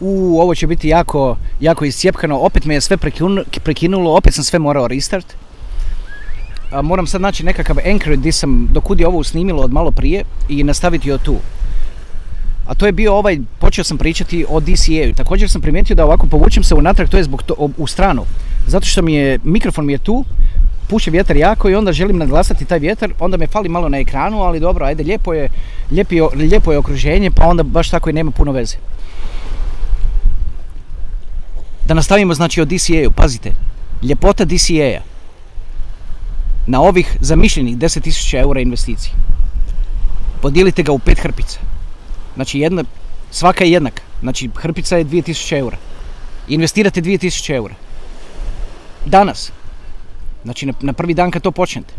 U, 0.00 0.40
ovo 0.40 0.54
će 0.54 0.66
biti 0.66 0.88
jako, 0.88 1.36
jako 1.60 1.84
iscijepkano, 1.84 2.38
opet 2.38 2.64
me 2.64 2.74
je 2.74 2.80
sve 2.80 2.96
prekinulo, 3.64 4.16
opet 4.16 4.34
sam 4.34 4.44
sve 4.44 4.58
morao 4.58 4.88
restart. 4.88 5.26
A, 6.70 6.82
moram 6.82 7.06
sad 7.06 7.20
naći 7.20 7.44
nekakav 7.44 7.76
anchor 7.92 8.16
gdje 8.16 8.32
sam, 8.32 8.68
dokud 8.72 9.00
je 9.00 9.06
ovo 9.06 9.24
snimilo 9.24 9.62
od 9.62 9.72
malo 9.72 9.90
prije 9.90 10.24
i 10.48 10.64
nastaviti 10.64 11.12
od 11.12 11.22
tu. 11.22 11.36
A 12.66 12.74
to 12.74 12.86
je 12.86 12.92
bio 12.92 13.14
ovaj, 13.14 13.38
počeo 13.58 13.84
sam 13.84 13.98
pričati 13.98 14.44
o 14.48 14.60
DCA-u. 14.60 15.14
Također 15.16 15.50
sam 15.50 15.60
primijetio 15.60 15.96
da 15.96 16.04
ovako 16.04 16.26
povučem 16.26 16.62
se 16.62 16.74
unatrag, 16.74 17.08
to 17.08 17.16
je 17.16 17.24
zbog 17.24 17.42
to, 17.42 17.54
u 17.76 17.86
stranu. 17.86 18.24
Zato 18.66 18.86
što 18.86 19.02
mi 19.02 19.14
je, 19.14 19.38
mikrofon 19.44 19.86
mi 19.86 19.92
je 19.92 19.98
tu, 19.98 20.24
puše 20.88 21.10
vjetar 21.10 21.36
jako 21.36 21.70
i 21.70 21.74
onda 21.74 21.92
želim 21.92 22.18
naglasati 22.18 22.64
taj 22.64 22.78
vjetar, 22.78 23.12
onda 23.18 23.36
me 23.36 23.46
fali 23.46 23.68
malo 23.68 23.88
na 23.88 23.98
ekranu, 23.98 24.42
ali 24.42 24.60
dobro, 24.60 24.86
ajde, 24.86 25.02
lijepo 25.02 25.32
je, 25.32 25.48
lijepi, 25.90 26.20
lijepo 26.34 26.72
je 26.72 26.78
okruženje, 26.78 27.30
pa 27.30 27.46
onda 27.46 27.62
baš 27.62 27.90
tako 27.90 28.10
i 28.10 28.12
nema 28.12 28.30
puno 28.30 28.52
veze. 28.52 28.76
Da 31.88 31.94
nastavimo 31.94 32.34
znači 32.34 32.60
o 32.60 32.64
DCA-u, 32.64 33.10
pazite, 33.10 33.52
ljepota 34.02 34.44
DCA-a 34.44 35.00
na 36.66 36.80
ovih 36.80 37.16
zamišljenih 37.20 37.78
10.000 37.78 38.40
eura 38.40 38.60
investiciji. 38.60 39.12
Podijelite 40.42 40.82
ga 40.82 40.92
u 40.92 40.98
pet 40.98 41.18
hrpica. 41.18 41.60
Znači 42.34 42.58
jedna, 42.58 42.84
svaka 43.30 43.64
je 43.64 43.72
jednaka. 43.72 44.02
Znači 44.20 44.50
hrpica 44.56 44.96
je 44.96 45.04
2000 45.04 45.58
eura. 45.58 45.76
Investirate 46.48 47.02
2000 47.02 47.54
eura. 47.54 47.74
Danas. 49.06 49.52
Znači 50.44 50.72
na, 50.80 50.92
prvi 50.92 51.14
dan 51.14 51.30
kad 51.30 51.42
to 51.42 51.50
počnete. 51.50 51.94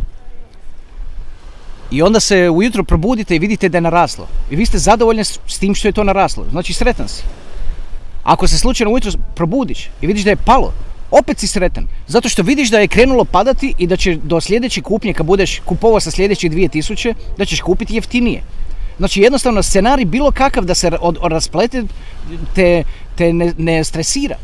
I 1.91 2.01
onda 2.01 2.19
se 2.19 2.49
ujutro 2.49 2.83
probudite 2.83 3.35
i 3.35 3.39
vidite 3.39 3.69
da 3.69 3.77
je 3.77 3.81
naraslo. 3.81 4.27
I 4.51 4.55
vi 4.55 4.65
ste 4.65 4.77
zadovoljni 4.77 5.23
s 5.23 5.59
tim 5.59 5.75
što 5.75 5.87
je 5.87 5.91
to 5.91 6.03
naraslo. 6.03 6.45
Znači 6.51 6.73
sretan 6.73 7.07
si. 7.07 7.23
Ako 8.23 8.47
se 8.47 8.57
slučajno 8.57 8.91
ujutro 8.91 9.11
probudiš 9.35 9.89
i 10.01 10.07
vidiš 10.07 10.23
da 10.23 10.29
je 10.29 10.35
palo, 10.35 10.73
opet 11.11 11.39
si 11.39 11.47
sretan. 11.47 11.87
Zato 12.07 12.29
što 12.29 12.43
vidiš 12.43 12.69
da 12.69 12.79
je 12.79 12.87
krenulo 12.87 13.25
padati 13.25 13.73
i 13.77 13.87
da 13.87 13.97
će 13.97 14.15
do 14.15 14.41
sljedeće 14.41 14.81
kupnje, 14.81 15.13
kad 15.13 15.25
budeš 15.25 15.59
kupovao 15.59 15.99
sa 15.99 16.11
sljedećih 16.11 16.51
2000, 16.51 17.13
da 17.37 17.45
ćeš 17.45 17.61
kupiti 17.61 17.95
jeftinije. 17.95 18.43
Znači 18.97 19.21
jednostavno 19.21 19.63
scenarij 19.63 20.05
bilo 20.05 20.31
kakav 20.31 20.65
da 20.65 20.75
se 20.75 20.91
od, 21.01 21.17
od 21.21 21.31
rasplete 21.31 21.83
te, 22.55 22.83
te 23.15 23.33
ne, 23.33 23.53
ne 23.57 23.83
stresira. 23.83 24.35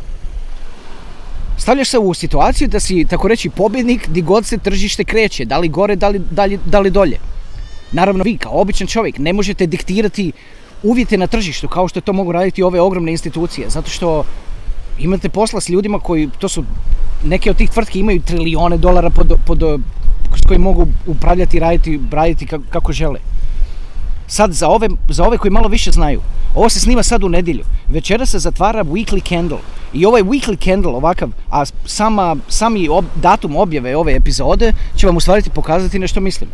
Stavljaš 1.58 1.90
se 1.90 2.00
u 2.00 2.14
situaciju 2.14 2.68
da 2.68 2.80
si, 2.80 3.06
tako 3.10 3.28
reći, 3.28 3.50
pobjednik 3.50 4.10
di 4.10 4.22
god 4.22 4.46
se 4.46 4.58
tržište 4.58 5.04
kreće, 5.04 5.46
da 5.46 5.58
li 5.58 5.68
gore, 5.68 5.96
da 5.96 6.10
li, 6.10 6.22
da 6.32 6.46
li, 6.46 6.60
da 6.66 6.80
li 6.80 6.90
dolje. 6.90 7.18
Naravno, 7.92 8.24
vi 8.24 8.38
kao 8.38 8.62
običan 8.62 8.88
čovjek 8.88 9.18
ne 9.18 9.34
možete 9.34 9.66
diktirati 9.66 10.32
uvjete 10.84 11.18
na 11.18 11.28
tržištu 11.28 11.68
kao 11.68 11.88
što 11.88 12.02
to 12.02 12.14
mogu 12.14 12.32
raditi 12.32 12.64
ove 12.64 12.82
ogromne 12.82 13.12
institucije, 13.12 13.70
zato 13.70 13.90
što 13.90 14.24
imate 15.00 15.30
posla 15.30 15.62
s 15.62 15.70
ljudima 15.70 16.00
koji, 16.00 16.30
to 16.40 16.50
su, 16.50 16.64
neke 17.24 17.50
od 17.50 17.58
tih 17.58 17.70
tvrtki 17.70 18.00
imaju 18.00 18.22
trilijone 18.22 18.78
dolara 18.78 19.10
pod, 19.10 19.34
pod, 19.46 19.60
s 20.36 20.48
kojim 20.48 20.62
mogu 20.62 20.88
upravljati 21.08 21.60
raditi, 21.60 22.00
raditi 22.12 22.46
kako, 22.46 22.64
kako 22.70 22.92
žele. 22.92 23.20
Sad 24.28 24.54
za 24.54 24.68
ove, 24.70 24.90
za 25.10 25.24
ove 25.24 25.38
koji 25.38 25.52
malo 25.52 25.68
više 25.68 25.92
znaju, 25.92 26.22
ovo 26.56 26.70
se 26.70 26.80
snima 26.80 27.04
sad 27.04 27.24
u 27.24 27.30
nedjelju. 27.30 27.64
Večera 27.88 28.26
se 28.26 28.40
zatvara 28.40 28.84
Weekly 28.84 29.30
Candle. 29.30 29.58
I 29.94 30.06
ovaj 30.06 30.24
Weekly 30.24 30.66
Candle 30.66 30.92
ovakav, 30.92 31.30
a 31.52 31.66
sama, 31.86 32.36
sami 32.48 32.90
ob, 32.90 33.06
datum 33.16 33.56
objave 33.56 33.98
ove 33.98 34.16
epizode 34.16 34.74
će 34.96 35.08
vam 35.08 35.18
u 35.18 35.20
stvari 35.20 35.42
pokazati 35.54 36.00
nešto 36.00 36.22
mislim. 36.22 36.50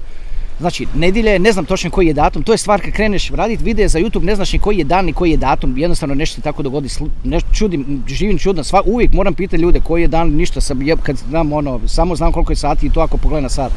Znači, 0.62 0.88
nedjelja 0.96 1.32
je, 1.32 1.40
ne 1.40 1.52
znam 1.52 1.66
točno 1.66 1.90
koji 1.90 2.08
je 2.08 2.14
datum, 2.14 2.44
to 2.44 2.52
je 2.52 2.58
stvar 2.58 2.82
kad 2.82 2.94
kreneš 2.94 3.30
raditi 3.30 3.64
videe 3.64 3.88
za 3.88 4.00
YouTube, 4.00 4.24
ne 4.24 4.36
znaš 4.36 4.54
ni 4.54 4.60
koji 4.60 4.78
je 4.78 4.84
dan 4.84 5.06
ni 5.06 5.14
koji 5.14 5.32
je 5.32 5.38
datum, 5.38 5.78
jednostavno 5.78 6.16
nešto 6.16 6.36
se 6.36 6.42
tako 6.42 6.64
dogodi, 6.64 6.90
nešto 7.24 7.54
čudim, 7.54 8.04
živim 8.08 8.38
čudno, 8.38 8.64
sva, 8.64 8.82
uvijek 8.86 9.14
moram 9.14 9.34
pitati 9.34 9.62
ljude 9.62 9.80
koji 9.80 10.02
je 10.02 10.08
dan, 10.08 10.30
ništa 10.30 10.62
sam, 10.62 10.80
kad 11.04 11.18
znam 11.30 11.54
ono, 11.54 11.80
samo 11.88 12.16
znam 12.16 12.32
koliko 12.32 12.52
je 12.52 12.56
sati 12.56 12.86
i 12.86 12.90
to 12.90 13.00
ako 13.00 13.18
pogledam 13.18 13.44
na 13.44 13.50
sat. 13.50 13.72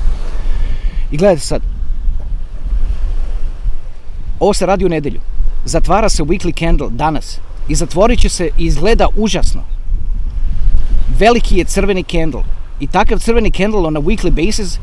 I 1.11 1.17
gledajte 1.17 1.43
sad, 1.43 1.62
ovo 4.41 4.55
se 4.55 4.66
radi 4.66 4.84
u 4.84 4.89
nedjelju. 4.89 5.21
Zatvara 5.65 6.09
se 6.09 6.22
Weekly 6.22 6.59
Candle 6.59 6.89
danas 6.91 7.41
i 7.69 7.75
zatvorit 7.75 8.21
će 8.21 8.28
se 8.28 8.51
i 8.59 8.65
izgleda 8.65 9.09
užasno. 9.16 9.62
Veliki 11.19 11.59
je 11.59 11.65
crveni 11.65 12.03
candle 12.03 12.43
i 12.81 12.87
takav 12.87 13.19
crveni 13.19 13.51
candle 13.51 13.81
on 13.81 13.97
a 13.97 14.01
weekly 14.01 14.31
basis 14.31 14.78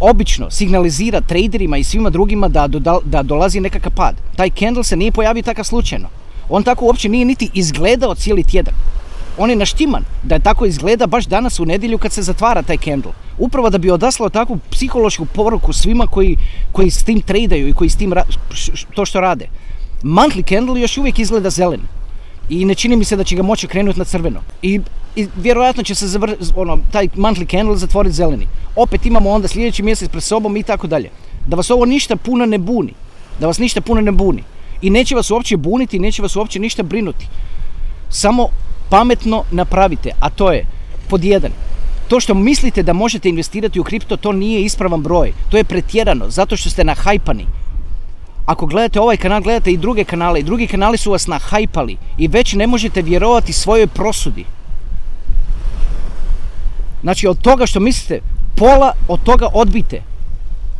obično 0.00 0.50
signalizira 0.50 1.20
traderima 1.20 1.76
i 1.76 1.84
svima 1.84 2.10
drugima 2.10 2.48
da, 2.48 2.66
do, 2.66 3.00
da 3.04 3.22
dolazi 3.22 3.60
nekakav 3.60 3.92
pad. 3.92 4.14
Taj 4.36 4.50
candle 4.50 4.84
se 4.84 4.96
nije 4.96 5.12
pojavio 5.12 5.42
takav 5.42 5.64
slučajno. 5.64 6.08
On 6.48 6.62
tako 6.62 6.84
uopće 6.84 7.08
nije 7.08 7.24
niti 7.24 7.50
izgledao 7.54 8.14
cijeli 8.14 8.44
tjedan. 8.44 8.74
On 9.38 9.50
je 9.50 9.56
naštiman 9.56 10.04
da 10.22 10.34
je 10.34 10.40
tako 10.40 10.66
izgleda 10.66 11.06
baš 11.06 11.26
danas 11.26 11.60
u 11.60 11.64
nedjelju 11.64 11.98
kad 11.98 12.12
se 12.12 12.22
zatvara 12.22 12.62
taj 12.62 12.76
candle. 12.76 13.12
Upravo 13.38 13.70
da 13.70 13.78
bi 13.78 13.90
odaslao 13.90 14.28
takvu 14.28 14.58
psihološku 14.70 15.24
poruku 15.24 15.72
svima 15.72 16.06
koji, 16.06 16.36
koji 16.72 16.90
s 16.90 17.04
tim 17.04 17.20
tradaju 17.20 17.68
i 17.68 17.72
koji 17.72 17.90
s 17.90 17.96
tim 17.96 18.14
to 18.94 19.06
što 19.06 19.20
rade. 19.20 19.46
Monthly 20.02 20.48
candle 20.48 20.80
još 20.80 20.98
uvijek 20.98 21.18
izgleda 21.18 21.50
zelen. 21.50 21.80
I 22.48 22.64
ne 22.64 22.74
čini 22.74 22.96
mi 22.96 23.04
se 23.04 23.16
da 23.16 23.24
će 23.24 23.36
ga 23.36 23.42
moći 23.42 23.66
krenuti 23.66 23.98
na 23.98 24.04
crveno. 24.04 24.40
I, 24.62 24.80
i 25.18 25.26
vjerojatno 25.36 25.82
će 25.82 25.94
se 25.94 26.06
zavr, 26.06 26.36
ono, 26.56 26.78
taj 26.92 27.08
monthly 27.08 27.50
candle 27.50 27.76
zatvoriti 27.76 28.14
zeleni. 28.14 28.46
Opet 28.76 29.06
imamo 29.06 29.30
onda 29.30 29.48
sljedeći 29.48 29.82
mjesec 29.82 30.08
pred 30.08 30.22
sobom 30.22 30.56
i 30.56 30.62
tako 30.62 30.86
dalje. 30.86 31.10
Da 31.46 31.56
vas 31.56 31.70
ovo 31.70 31.84
ništa 31.84 32.16
puno 32.16 32.46
ne 32.46 32.58
buni. 32.58 32.92
Da 33.40 33.46
vas 33.46 33.58
ništa 33.58 33.80
puno 33.80 34.00
ne 34.00 34.12
buni. 34.12 34.44
I 34.82 34.90
neće 34.90 35.14
vas 35.14 35.30
uopće 35.30 35.56
buniti, 35.56 35.98
neće 35.98 36.22
vas 36.22 36.36
uopće 36.36 36.58
ništa 36.58 36.82
brinuti. 36.82 37.26
Samo 38.10 38.48
pametno 38.90 39.44
napravite, 39.50 40.10
a 40.20 40.30
to 40.30 40.52
je 40.52 40.66
pod 41.08 41.24
jedan. 41.24 41.50
To 42.08 42.20
što 42.20 42.34
mislite 42.34 42.82
da 42.82 42.92
možete 42.92 43.28
investirati 43.28 43.80
u 43.80 43.84
kripto, 43.84 44.16
to 44.16 44.32
nije 44.32 44.62
ispravan 44.64 45.02
broj. 45.02 45.32
To 45.48 45.56
je 45.56 45.64
pretjerano, 45.64 46.30
zato 46.30 46.56
što 46.56 46.70
ste 46.70 46.84
nahajpani. 46.84 47.46
Ako 48.46 48.66
gledate 48.66 49.00
ovaj 49.00 49.16
kanal, 49.16 49.40
gledate 49.40 49.72
i 49.72 49.76
druge 49.76 50.04
kanale 50.04 50.40
i 50.40 50.42
drugi 50.42 50.66
kanali 50.66 50.98
su 50.98 51.10
vas 51.10 51.26
nahajpali 51.26 51.96
i 52.18 52.28
već 52.28 52.54
ne 52.54 52.66
možete 52.66 53.02
vjerovati 53.02 53.52
svojoj 53.52 53.86
prosudi. 53.86 54.44
Znači 57.02 57.26
od 57.26 57.40
toga 57.40 57.66
što 57.66 57.80
mislite, 57.80 58.20
pola 58.56 58.92
od 59.08 59.22
toga 59.22 59.46
odbite. 59.54 60.02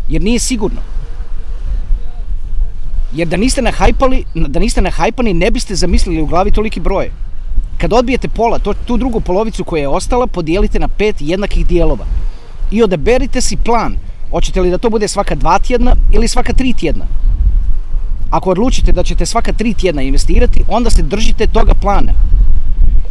Jer 0.08 0.22
nije 0.22 0.38
sigurno. 0.38 0.80
Jer 3.12 3.28
da 3.28 3.36
niste 3.36 3.62
nahajpali, 3.62 4.24
da 4.34 4.60
niste 4.60 4.82
nahajpani, 4.82 5.34
ne 5.34 5.50
biste 5.50 5.74
zamislili 5.74 6.22
u 6.22 6.26
glavi 6.26 6.50
toliki 6.50 6.80
broj. 6.80 7.10
Kad 7.78 7.92
odbijete 7.92 8.28
pola, 8.28 8.58
to, 8.58 8.74
tu 8.86 8.96
drugu 8.96 9.20
polovicu 9.20 9.64
koja 9.64 9.80
je 9.80 9.88
ostala, 9.88 10.26
podijelite 10.26 10.78
na 10.78 10.88
pet 10.88 11.16
jednakih 11.18 11.66
dijelova. 11.66 12.04
I 12.70 12.82
odaberite 12.82 13.40
si 13.40 13.56
plan. 13.56 13.96
Hoćete 14.30 14.60
li 14.60 14.70
da 14.70 14.78
to 14.78 14.90
bude 14.90 15.08
svaka 15.08 15.34
dva 15.34 15.58
tjedna 15.58 15.94
ili 16.12 16.28
svaka 16.28 16.52
tri 16.52 16.72
tjedna? 16.72 17.04
Ako 18.30 18.50
odlučite 18.50 18.92
da 18.92 19.02
ćete 19.02 19.26
svaka 19.26 19.52
tri 19.52 19.74
tjedna 19.74 20.02
investirati, 20.02 20.62
onda 20.68 20.90
se 20.90 21.02
držite 21.02 21.46
toga 21.46 21.74
plana. 21.74 22.12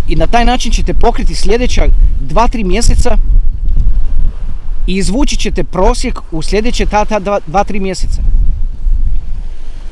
I 0.08 0.16
na 0.16 0.28
taj 0.28 0.46
način 0.46 0.72
ćete 0.72 0.94
pokriti 0.94 1.36
sljedeća 1.36 1.86
dva, 2.22 2.48
tri 2.48 2.64
mjeseca 2.64 3.18
i 4.88 4.96
izvući 4.96 5.36
ćete 5.36 5.64
prosjek 5.64 6.20
u 6.32 6.42
sljedeće 6.42 6.86
ta, 6.86 7.06
ta 7.06 7.20
dva, 7.20 7.40
dva, 7.48 7.64
tri 7.64 7.80
mjeseca. 7.80 8.22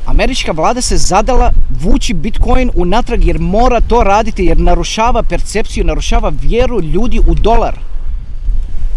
Američka 0.05 0.51
vlada 0.51 0.81
se 0.81 0.97
zadala 0.97 1.51
vući 1.81 2.13
Bitcoin 2.13 2.71
unatrag 2.75 3.25
jer 3.25 3.39
mora 3.39 3.81
to 3.81 4.03
raditi 4.03 4.45
jer 4.45 4.59
narušava 4.59 5.23
percepciju, 5.23 5.85
narušava 5.85 6.31
vjeru 6.41 6.81
ljudi 6.81 7.19
u 7.27 7.35
dolar. 7.35 7.79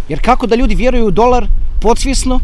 Jer 0.09 0.21
kako 0.21 0.47
da 0.47 0.57
ljudi 0.57 0.75
vjeruju 0.75 1.07
u 1.07 1.11
dolar 1.11 1.47
podsvjesno 1.81 2.41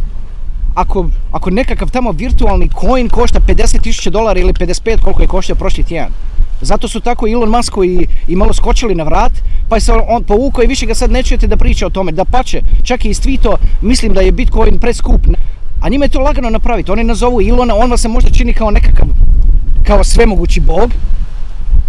ako, 0.74 1.50
nekakav 1.50 1.90
tamo 1.90 2.12
virtualni 2.12 2.68
coin 2.80 3.08
košta 3.08 3.40
50.000 3.40 4.10
dolara 4.10 4.40
ili 4.40 4.52
55 4.52 5.00
koliko 5.00 5.22
je 5.22 5.28
koštao 5.28 5.56
prošli 5.56 5.84
tjedan. 5.84 6.12
Zato 6.60 6.88
su 6.88 7.00
tako 7.00 7.28
Elon 7.28 7.50
Musk 7.50 7.74
i, 7.84 8.06
i 8.28 8.36
malo 8.36 8.52
skočili 8.52 8.94
na 8.94 9.04
vrat, 9.04 9.32
pa 9.68 9.80
se 9.80 9.92
on 9.92 10.24
povukao 10.24 10.64
i 10.64 10.66
više 10.66 10.86
ga 10.86 10.94
sad 10.94 11.10
ne 11.10 11.22
čujete 11.22 11.46
da 11.46 11.56
priča 11.56 11.86
o 11.86 11.90
tome. 11.90 12.12
Da 12.12 12.24
pače, 12.24 12.62
čak 12.82 13.04
i 13.04 13.08
iz 13.08 13.20
tweeto, 13.20 13.56
mislim 13.82 14.12
da 14.12 14.20
je 14.20 14.32
Bitcoin 14.32 14.78
preskup. 14.78 15.20
A 15.80 15.88
njima 15.88 16.04
je 16.04 16.08
to 16.08 16.20
lagano 16.20 16.50
napraviti. 16.50 16.90
Oni 16.90 17.04
nazovu 17.04 17.42
Ilona, 17.42 17.74
on 17.74 17.90
vas 17.90 18.00
se 18.00 18.08
možda 18.08 18.30
čini 18.30 18.54
kao 18.54 18.70
nekakav, 18.70 19.06
kao 19.82 20.04
svemogući 20.04 20.60
bog, 20.60 20.90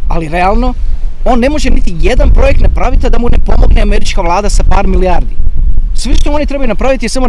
ali 0.07 0.30
realno, 0.30 0.74
on 1.25 1.39
ne 1.39 1.50
može 1.50 1.69
niti 1.69 1.95
jedan 2.01 2.31
projekt 2.31 2.62
napraviti 2.62 3.09
da 3.09 3.19
mu 3.19 3.30
ne 3.30 3.38
pomogne 3.45 3.81
američka 3.81 4.21
vlada 4.21 4.50
sa 4.50 4.63
par 4.63 4.88
milijardi. 4.88 5.36
Sve 5.95 6.15
što 6.15 6.31
oni 6.31 6.45
trebaju 6.45 6.68
napraviti 6.68 7.06
je 7.06 7.09
samo 7.09 7.27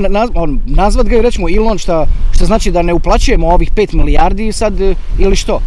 nazvat 0.66 1.06
ga 1.06 1.16
i 1.16 1.22
rećemo 1.22 1.48
Elon 1.56 1.78
šta, 1.78 2.06
šta 2.32 2.44
znači 2.44 2.70
da 2.70 2.82
ne 2.82 2.92
uplaćujemo 2.92 3.48
ovih 3.48 3.72
5 3.72 3.94
milijardi 3.94 4.52
sad 4.52 4.74
ili 5.18 5.36
što. 5.36 5.60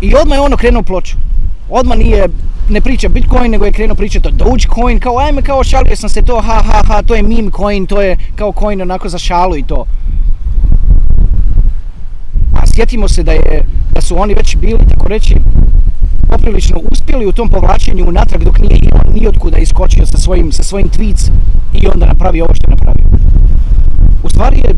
I 0.00 0.14
odmah 0.14 0.36
je 0.36 0.40
ono 0.40 0.56
krenuo 0.56 0.82
ploču. 0.82 1.16
Odmah 1.70 1.98
nije, 1.98 2.28
ne 2.68 2.80
priča 2.80 3.08
Bitcoin, 3.08 3.50
nego 3.50 3.64
je 3.64 3.72
krenuo 3.72 3.94
pričati 3.96 4.28
o 4.28 4.30
Dogecoin, 4.30 5.00
kao 5.00 5.18
ajme, 5.18 5.42
kao 5.42 5.64
šalio 5.64 5.96
sam 5.96 6.08
se 6.08 6.22
to, 6.22 6.40
ha, 6.40 6.62
ha, 6.66 6.82
ha, 6.86 7.02
to 7.02 7.14
je 7.14 7.22
meme 7.22 7.50
coin, 7.56 7.86
to 7.86 8.02
je 8.02 8.16
kao 8.34 8.52
coin 8.58 8.82
onako 8.82 9.08
za 9.08 9.18
šalu 9.18 9.56
i 9.56 9.62
to. 9.62 9.84
A 12.54 12.66
sjetimo 12.66 13.08
se 13.08 13.22
da 13.22 13.32
je, 13.32 13.64
da 13.94 14.00
su 14.00 14.20
oni 14.20 14.34
već 14.34 14.56
bili, 14.56 14.80
tako 14.90 15.08
reći, 15.08 15.34
poprilično 16.30 16.80
uspjeli 16.90 17.26
u 17.26 17.32
tom 17.32 17.48
povlačenju 17.48 18.04
unatrag 18.08 18.44
dok 18.44 18.58
nije 18.58 18.78
Elon 18.92 19.14
nijotkuda 19.14 19.58
iskočio 19.58 20.06
sa 20.06 20.18
svojim, 20.18 20.52
sa 20.52 20.62
svojim 20.62 20.88
tweets 20.88 21.30
i 21.74 21.86
onda 21.94 22.06
napravio 22.06 22.44
ovo 22.44 22.54
što 22.54 22.70
je 22.70 22.76
napravio. 22.76 23.06
U 24.22 24.28
stvari 24.28 24.56
je 24.56 24.74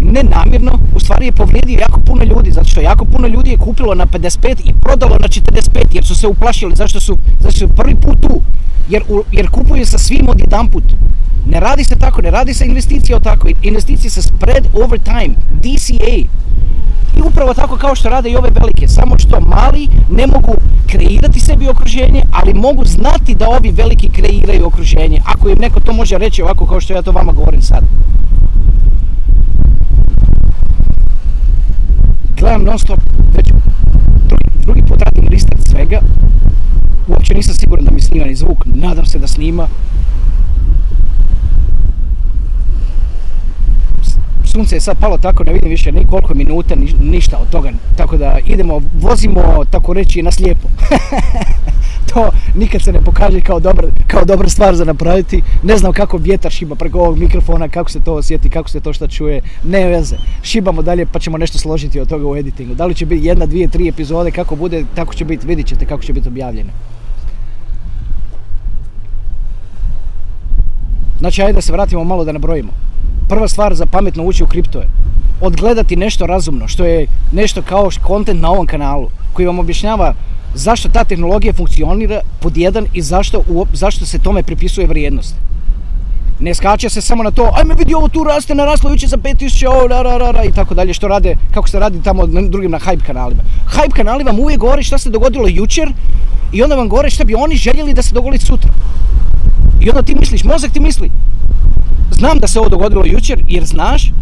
nenamjerno, 0.00 0.78
u 0.94 1.00
stvari 1.00 1.26
je 1.26 1.32
povrijedio 1.32 1.78
jako 1.80 2.00
puno 2.00 2.24
ljudi, 2.24 2.50
zato 2.50 2.68
što 2.68 2.80
jako 2.80 3.04
puno 3.04 3.28
ljudi 3.28 3.50
je 3.50 3.56
kupilo 3.58 3.94
na 3.94 4.06
55 4.06 4.60
i 4.64 4.72
prodalo 4.82 5.16
na 5.20 5.28
45 5.28 5.94
jer 5.94 6.04
su 6.04 6.14
se 6.14 6.26
uplašili, 6.26 6.76
zašto 6.76 7.00
su, 7.00 7.18
zašto 7.40 7.58
su 7.58 7.74
prvi 7.74 7.94
put 7.94 8.20
tu, 8.20 8.40
jer, 8.88 9.02
jer 9.32 9.50
kupuju 9.50 9.86
sa 9.86 9.98
svim 9.98 10.28
od 10.28 10.40
jedan 10.40 10.68
put. 10.68 10.84
Ne 11.46 11.60
radi 11.60 11.84
se 11.84 11.96
tako, 11.96 12.22
ne 12.22 12.30
radi 12.30 12.54
se 12.54 12.66
investicija 12.66 13.16
o 13.16 13.20
tako, 13.20 13.48
investicije 13.62 14.10
se 14.10 14.22
spread 14.22 14.66
over 14.72 15.00
time, 15.00 15.34
DCA. 15.62 16.16
I 17.16 17.20
upravo 17.28 17.54
tako 17.54 17.76
kao 17.76 17.94
što 17.94 18.08
rade 18.08 18.30
i 18.30 18.36
ove 18.36 18.50
velike, 18.60 18.88
samo 18.88 19.18
što 19.18 19.40
mali 19.40 19.88
ne 20.10 20.26
mogu 20.26 20.54
kreirati 20.86 21.40
sebi 21.40 21.68
okruženje, 21.68 22.22
ali 22.32 22.54
mogu 22.54 22.84
znati 22.84 23.34
da 23.34 23.48
ovi 23.48 23.70
veliki 23.70 24.08
kreiraju 24.08 24.66
okruženje, 24.66 25.20
ako 25.24 25.48
im 25.48 25.58
neko 25.58 25.80
to 25.80 25.92
može 25.92 26.18
reći 26.18 26.42
ovako 26.42 26.66
kao 26.66 26.80
što 26.80 26.94
ja 26.94 27.02
to 27.02 27.12
vama 27.12 27.32
govorim 27.32 27.62
sad. 27.62 27.84
gledam 32.46 32.64
non 32.64 32.78
stop, 32.78 33.00
već 33.36 33.52
drugi, 34.28 34.44
drugi 34.62 34.82
put 34.82 35.02
radim 35.02 35.38
svega, 35.66 36.00
uopće 37.08 37.34
nisam 37.34 37.54
siguran 37.54 37.84
da 37.84 37.90
mi 37.90 38.00
snima 38.00 38.26
ni 38.26 38.34
zvuk, 38.34 38.66
nadam 38.66 39.06
se 39.06 39.18
da 39.18 39.26
snima. 39.26 39.68
Sunce 44.56 44.76
je 44.76 44.80
sad 44.80 44.96
palo 45.00 45.18
tako, 45.18 45.44
ne 45.44 45.52
vidim 45.52 45.70
više 45.70 45.92
ni 45.92 46.06
koliko 46.06 46.34
minuta, 46.34 46.74
ništa 47.00 47.38
od 47.38 47.50
toga, 47.50 47.70
tako 47.96 48.16
da 48.16 48.38
idemo, 48.46 48.80
vozimo, 49.00 49.64
tako 49.70 49.92
reći, 49.92 50.22
na 50.22 50.30
slijepo. 50.30 50.68
to 52.12 52.30
nikad 52.54 52.82
se 52.82 52.92
ne 52.92 53.00
pokaže 53.00 53.40
kao 53.40 53.60
dobra, 53.60 53.88
kao 54.06 54.24
dobra 54.24 54.48
stvar 54.48 54.74
za 54.76 54.84
napraviti. 54.84 55.42
Ne 55.62 55.76
znam 55.76 55.92
kako 55.92 56.16
vjetar 56.16 56.52
šiba 56.52 56.74
preko 56.74 56.98
ovog 56.98 57.18
mikrofona, 57.18 57.68
kako 57.68 57.90
se 57.90 58.00
to 58.00 58.14
osjeti, 58.14 58.50
kako 58.50 58.68
se 58.68 58.80
to 58.80 58.92
šta 58.92 59.08
čuje. 59.08 59.40
Ne 59.64 59.86
veze. 59.86 60.16
Šibamo 60.42 60.82
dalje 60.82 61.06
pa 61.06 61.18
ćemo 61.18 61.38
nešto 61.38 61.58
složiti 61.58 62.00
od 62.00 62.08
toga 62.08 62.28
u 62.28 62.36
editingu. 62.36 62.74
Da 62.74 62.86
li 62.86 62.94
će 62.94 63.06
biti 63.06 63.26
jedna, 63.26 63.46
dvije, 63.46 63.68
tri 63.68 63.88
epizode, 63.88 64.30
kako 64.30 64.56
bude, 64.56 64.84
tako 64.94 65.14
će 65.14 65.24
biti, 65.24 65.46
vidit 65.46 65.66
ćete 65.66 65.86
kako 65.86 66.02
će 66.02 66.12
biti 66.12 66.28
objavljeno. 66.28 66.70
Znači, 71.18 71.42
ajde 71.42 71.52
da 71.52 71.60
se 71.60 71.72
vratimo 71.72 72.04
malo 72.04 72.24
da 72.24 72.32
nabrojimo. 72.32 72.85
Prva 73.28 73.48
stvar 73.48 73.74
za 73.74 73.86
pametno 73.86 74.24
ući 74.24 74.44
u 74.44 74.46
kripto 74.46 74.78
je 74.78 74.88
odgledati 75.40 75.96
nešto 75.96 76.26
razumno, 76.26 76.68
što 76.68 76.84
je 76.84 77.06
nešto 77.32 77.62
kao 77.62 77.90
kontent 78.02 78.40
na 78.40 78.50
ovom 78.50 78.66
kanalu, 78.66 79.08
koji 79.32 79.46
vam 79.46 79.58
objašnjava 79.58 80.14
zašto 80.54 80.88
ta 80.88 81.04
tehnologija 81.04 81.52
funkcionira 81.52 82.20
pod 82.40 82.56
jedan 82.56 82.86
i 82.94 83.02
zašto, 83.02 83.42
zašto 83.72 84.06
se 84.06 84.18
tome 84.18 84.42
pripisuje 84.42 84.86
vrijednost. 84.86 85.34
Ne 86.40 86.54
skače 86.54 86.88
se 86.90 87.00
samo 87.00 87.22
na 87.22 87.30
to, 87.30 87.50
ajme 87.56 87.74
vidi 87.74 87.94
ovo 87.94 88.08
tu 88.08 88.24
raste, 88.24 88.54
naraslo 88.54 88.90
jučer 88.90 89.08
za 89.08 89.16
5000, 89.16 89.66
ovo, 89.66 89.86
ra, 89.86 90.02
ra, 90.02 90.30
ra, 90.30 90.44
i 90.44 90.52
tako 90.52 90.74
dalje, 90.74 90.94
što 90.94 91.08
rade, 91.08 91.36
kako 91.54 91.68
se 91.68 91.78
radi 91.78 92.02
tamo 92.02 92.26
drugim 92.26 92.70
na 92.70 92.78
hype 92.78 93.06
kanalima. 93.06 93.42
Hype 93.66 93.96
kanali 93.96 94.24
vam 94.24 94.38
uvijek 94.38 94.60
govori 94.60 94.82
šta 94.82 94.98
se 94.98 95.10
dogodilo 95.10 95.48
jučer 95.48 95.92
i 96.52 96.62
onda 96.62 96.74
vam 96.76 96.88
govore 96.88 97.10
šta 97.10 97.24
bi 97.24 97.34
oni 97.34 97.56
željeli 97.56 97.94
da 97.94 98.02
se 98.02 98.14
dogodi 98.14 98.38
sutra. 98.38 98.70
I 99.80 99.88
onda 99.90 100.02
ti 100.02 100.14
misliš, 100.14 100.44
mozak 100.44 100.72
ti 100.72 100.80
misli, 100.80 101.10
znam 102.16 102.38
da 102.38 102.46
se 102.46 102.60
ovo 102.60 102.68
dogodilo 102.68 103.02
jučer 103.06 103.42
jer 103.48 103.64
znaš 103.64 104.12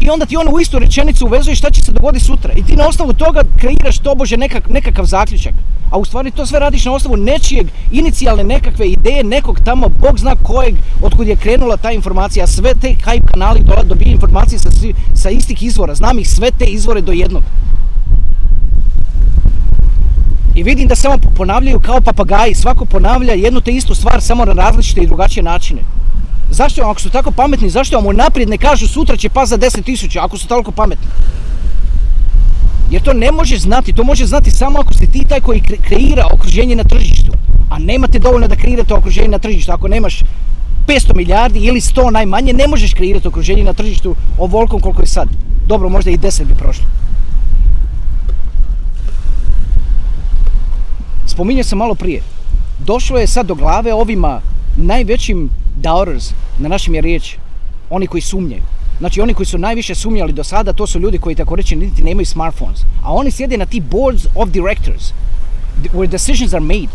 i 0.00 0.10
onda 0.10 0.26
ti 0.26 0.36
ono 0.36 0.50
u 0.50 0.60
istu 0.60 0.78
rečenicu 0.78 1.26
uvezuje 1.26 1.56
šta 1.56 1.70
će 1.70 1.82
se 1.82 1.92
dogoditi 1.92 2.24
sutra. 2.24 2.52
I 2.56 2.62
ti 2.62 2.76
na 2.76 2.86
osnovu 2.86 3.12
toga 3.12 3.42
kreiraš 3.56 3.98
tobože 3.98 4.36
nekak, 4.36 4.68
nekakav 4.68 5.04
zaključak. 5.04 5.54
A 5.90 5.98
u 5.98 6.04
stvari 6.04 6.30
to 6.30 6.46
sve 6.46 6.58
radiš 6.58 6.84
na 6.84 6.92
osnovu 6.92 7.16
nečijeg 7.16 7.66
inicijalne 7.92 8.44
nekakve 8.44 8.86
ideje, 8.86 9.24
nekog 9.24 9.60
tamo, 9.64 9.88
bog 9.88 10.18
zna 10.18 10.34
kojeg, 10.42 10.74
otkud 11.02 11.28
je 11.28 11.36
krenula 11.36 11.76
ta 11.76 11.90
informacija. 11.92 12.46
Sve 12.46 12.74
te 12.74 12.88
hype 12.88 13.26
kanali 13.26 13.60
dobiju 13.84 14.12
informacije 14.12 14.58
sa, 14.58 14.68
sa 15.14 15.30
istih 15.30 15.62
izvora. 15.62 15.94
Znam 15.94 16.18
ih 16.18 16.28
sve 16.28 16.50
te 16.50 16.64
izvore 16.64 17.00
do 17.00 17.12
jednog. 17.12 17.42
I 20.54 20.62
vidim 20.62 20.88
da 20.88 20.94
samo 20.94 21.18
ponavljaju 21.36 21.80
kao 21.80 22.00
papagaji. 22.00 22.54
Svako 22.54 22.84
ponavlja 22.84 23.32
jednu 23.32 23.60
te 23.60 23.70
istu 23.70 23.94
stvar 23.94 24.22
samo 24.22 24.44
na 24.44 24.52
različite 24.52 25.00
i 25.00 25.06
drugačije 25.06 25.42
načine. 25.42 25.80
Zašto, 26.50 26.82
ako 26.82 27.00
su 27.00 27.10
tako 27.10 27.30
pametni, 27.30 27.70
zašto 27.70 27.96
vam 27.96 28.06
unaprijed 28.06 28.48
ne 28.48 28.58
kažu 28.58 28.88
sutra 28.88 29.16
će 29.16 29.28
pas 29.28 29.48
za 29.48 29.58
10.000 29.58 30.18
ako 30.20 30.38
su 30.38 30.48
toliko 30.48 30.70
pametni? 30.70 31.06
Jer 32.90 33.02
to 33.02 33.12
ne 33.12 33.32
možeš 33.32 33.60
znati, 33.60 33.92
to 33.92 34.04
može 34.04 34.26
znati 34.26 34.50
samo 34.50 34.78
ako 34.80 34.94
ste 34.94 35.06
ti 35.06 35.24
taj 35.28 35.40
koji 35.40 35.60
kreira 35.60 36.26
okruženje 36.32 36.76
na 36.76 36.84
tržištu. 36.84 37.32
A 37.70 37.78
nemate 37.78 38.18
dovoljno 38.18 38.48
da 38.48 38.56
kreirate 38.56 38.94
okruženje 38.94 39.28
na 39.28 39.38
tržištu. 39.38 39.72
Ako 39.72 39.88
nemaš 39.88 40.20
500 40.86 41.16
milijardi 41.16 41.58
ili 41.58 41.80
100 41.80 42.10
najmanje, 42.10 42.52
ne 42.52 42.66
možeš 42.66 42.94
kreirati 42.94 43.28
okruženje 43.28 43.64
na 43.64 43.72
tržištu 43.72 44.14
ovolkom 44.38 44.80
koliko 44.80 45.02
je 45.02 45.06
sad. 45.06 45.28
Dobro, 45.66 45.88
možda 45.88 46.10
i 46.10 46.18
10 46.18 46.44
bi 46.44 46.54
prošlo. 46.54 46.84
Spominjao 51.26 51.64
sam 51.64 51.78
malo 51.78 51.94
prije. 51.94 52.22
Došlo 52.78 53.18
je 53.18 53.26
sad 53.26 53.46
do 53.46 53.54
glave 53.54 53.94
ovima 53.94 54.40
najvećim 54.76 55.50
doubters, 55.80 56.32
na 56.58 56.68
našim 56.68 56.94
je 56.94 57.00
riječ, 57.00 57.36
oni 57.90 58.06
koji 58.06 58.20
sumnjaju. 58.20 58.62
Znači 58.98 59.20
oni 59.20 59.34
koji 59.34 59.46
su 59.46 59.58
najviše 59.58 59.94
sumnjali 59.94 60.32
do 60.32 60.44
sada, 60.44 60.72
to 60.72 60.86
su 60.86 60.98
ljudi 60.98 61.18
koji 61.18 61.36
tako 61.36 61.56
reći 61.56 61.76
niti 61.76 62.02
nemaju 62.02 62.26
smartphones. 62.26 62.80
A 63.02 63.12
oni 63.12 63.30
sjede 63.30 63.56
na 63.56 63.66
ti 63.66 63.80
boards 63.80 64.26
of 64.34 64.48
directors, 64.48 65.12
where 65.92 66.10
decisions 66.10 66.54
are 66.54 66.64
made 66.64 66.88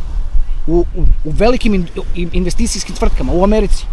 u, 0.68 0.86
u, 0.96 1.06
velikim 1.24 1.88
investicijskim 2.16 2.96
tvrtkama 2.96 3.34
u 3.34 3.44
Americi. 3.44 3.86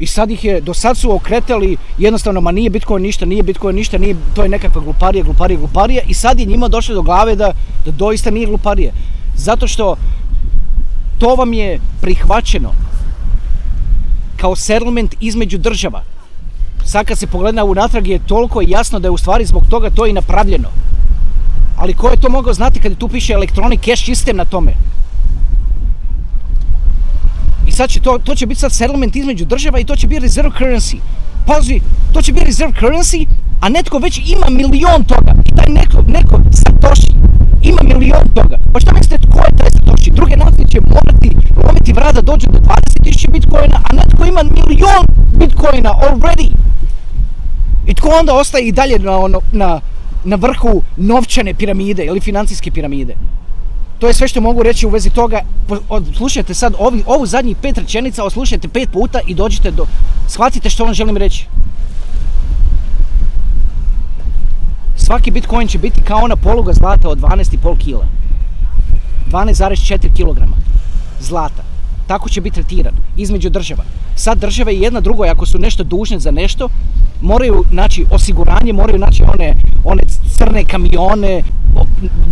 I 0.00 0.06
sad 0.06 0.30
ih 0.30 0.44
je, 0.44 0.60
do 0.60 0.74
sad 0.74 0.96
su 0.96 1.14
okretali 1.14 1.76
jednostavno, 1.98 2.40
ma 2.40 2.52
nije 2.52 2.70
Bitcoin 2.70 3.02
ništa, 3.02 3.26
nije 3.26 3.42
Bitcoin 3.42 3.76
ništa, 3.76 3.98
nije, 3.98 4.16
to 4.34 4.42
je 4.42 4.48
nekakva 4.48 4.80
gluparija, 4.80 5.24
gluparija, 5.24 5.58
gluparija 5.58 6.02
i 6.06 6.14
sad 6.14 6.40
je 6.40 6.46
njima 6.46 6.68
došlo 6.68 6.94
do 6.94 7.02
glave 7.02 7.36
da, 7.36 7.52
da 7.84 7.90
doista 7.90 8.30
nije 8.30 8.46
gluparija. 8.46 8.92
Zato 9.36 9.66
što 9.66 9.96
to 11.18 11.34
vam 11.34 11.52
je 11.52 11.80
prihvaćeno 12.00 12.72
kao 14.40 14.56
settlement 14.56 15.14
između 15.20 15.58
država. 15.58 16.02
Sad 16.84 17.06
kad 17.06 17.18
se 17.18 17.26
pogleda 17.26 17.64
unatrag 17.64 18.06
je 18.06 18.18
toliko 18.18 18.62
jasno 18.66 18.98
da 18.98 19.06
je 19.08 19.10
u 19.10 19.18
stvari 19.18 19.44
zbog 19.44 19.66
toga 19.70 19.90
to 19.90 20.06
i 20.06 20.12
napravljeno. 20.12 20.68
Ali 21.76 21.94
ko 21.94 22.08
je 22.10 22.20
to 22.20 22.28
mogao 22.28 22.54
znati 22.54 22.80
kad 22.80 22.96
tu 22.98 23.08
piše 23.08 23.32
electronic 23.32 23.80
cash 23.80 24.08
system 24.08 24.32
na 24.32 24.44
tome? 24.44 24.72
I 27.66 27.72
sad 27.72 27.90
će 27.90 28.00
to, 28.00 28.18
to 28.18 28.34
će 28.34 28.46
biti 28.46 28.60
sad 28.60 28.72
settlement 28.72 29.16
između 29.16 29.44
država 29.44 29.78
i 29.78 29.84
to 29.84 29.96
će 29.96 30.06
biti 30.06 30.20
reserve 30.20 30.50
currency. 30.50 30.96
Pazi, 31.46 31.80
to 32.12 32.22
će 32.22 32.32
biti 32.32 32.46
reserve 32.46 32.72
currency, 32.80 33.26
a 33.60 33.68
netko 33.68 33.98
već 33.98 34.18
ima 34.18 34.46
milion 34.50 35.04
toga. 35.04 35.34
I 35.46 35.56
taj 35.56 35.68
neko, 35.68 36.02
neko 36.06 36.40
Satoshi 36.52 37.12
ima 37.62 37.82
milion 37.82 38.28
toga. 38.34 38.56
Pa 38.72 38.80
što 38.80 38.92
mislite, 38.92 39.26
ko 39.32 39.38
je 39.38 39.56
taj 39.58 39.70
Satoshi? 39.70 40.10
Druge 40.10 40.36
nacije 40.36 40.66
će 40.68 40.78
morati 40.80 41.30
lomiti 41.64 41.92
vrada 41.92 42.20
dođu 42.20 42.46
do 42.46 42.58
20.000 42.58 43.30
bitcoina, 43.30 43.80
a 43.84 43.94
netko 43.96 44.24
ima 44.24 44.42
milion 44.78 45.04
bitcoina 45.32 45.90
already. 45.90 46.50
I 47.86 47.94
tko 47.94 48.08
onda 48.08 48.34
ostaje 48.34 48.68
i 48.68 48.72
dalje 48.72 48.98
na, 48.98 49.18
ono, 49.18 49.40
na, 49.52 49.80
na 50.24 50.36
vrhu 50.36 50.82
novčane 50.96 51.54
piramide 51.54 52.04
ili 52.04 52.20
financijske 52.20 52.70
piramide? 52.70 53.16
To 53.98 54.06
je 54.06 54.14
sve 54.14 54.28
što 54.28 54.40
mogu 54.40 54.62
reći 54.62 54.86
u 54.86 54.90
vezi 54.90 55.10
toga. 55.10 55.40
Slušajte 56.16 56.54
sad 56.54 56.74
ovi, 56.78 57.02
ovu 57.06 57.26
zadnjih 57.26 57.56
pet 57.56 57.78
rečenica, 57.78 58.24
oslušajte 58.24 58.68
pet 58.68 58.90
puta 58.92 59.20
i 59.26 59.34
dođite 59.34 59.70
do... 59.70 59.86
Shvatite 60.28 60.70
što 60.70 60.84
vam 60.84 60.94
želim 60.94 61.16
reći. 61.16 61.46
Svaki 64.96 65.30
bitcoin 65.30 65.68
će 65.68 65.78
biti 65.78 66.02
kao 66.02 66.20
ona 66.24 66.36
poluga 66.36 66.72
zlata 66.72 67.08
od 67.08 67.18
12,5 67.18 67.78
kila. 67.78 68.06
12,4 69.30 69.98
kg 69.98 70.42
zlata. 71.20 71.62
Tako 72.06 72.28
će 72.28 72.40
biti 72.40 72.54
tretiran 72.54 72.94
između 73.16 73.50
država. 73.50 73.84
Sad 74.18 74.38
države 74.38 74.74
i 74.74 74.80
jedna 74.80 75.00
drugo, 75.00 75.24
ako 75.24 75.46
su 75.46 75.58
nešto 75.58 75.84
dužne 75.84 76.18
za 76.18 76.30
nešto, 76.30 76.68
moraju 77.20 77.64
naći 77.70 78.06
osiguranje, 78.10 78.72
moraju 78.72 78.98
naći 78.98 79.22
one, 79.34 79.54
one 79.84 80.02
crne 80.36 80.64
kamione, 80.64 81.42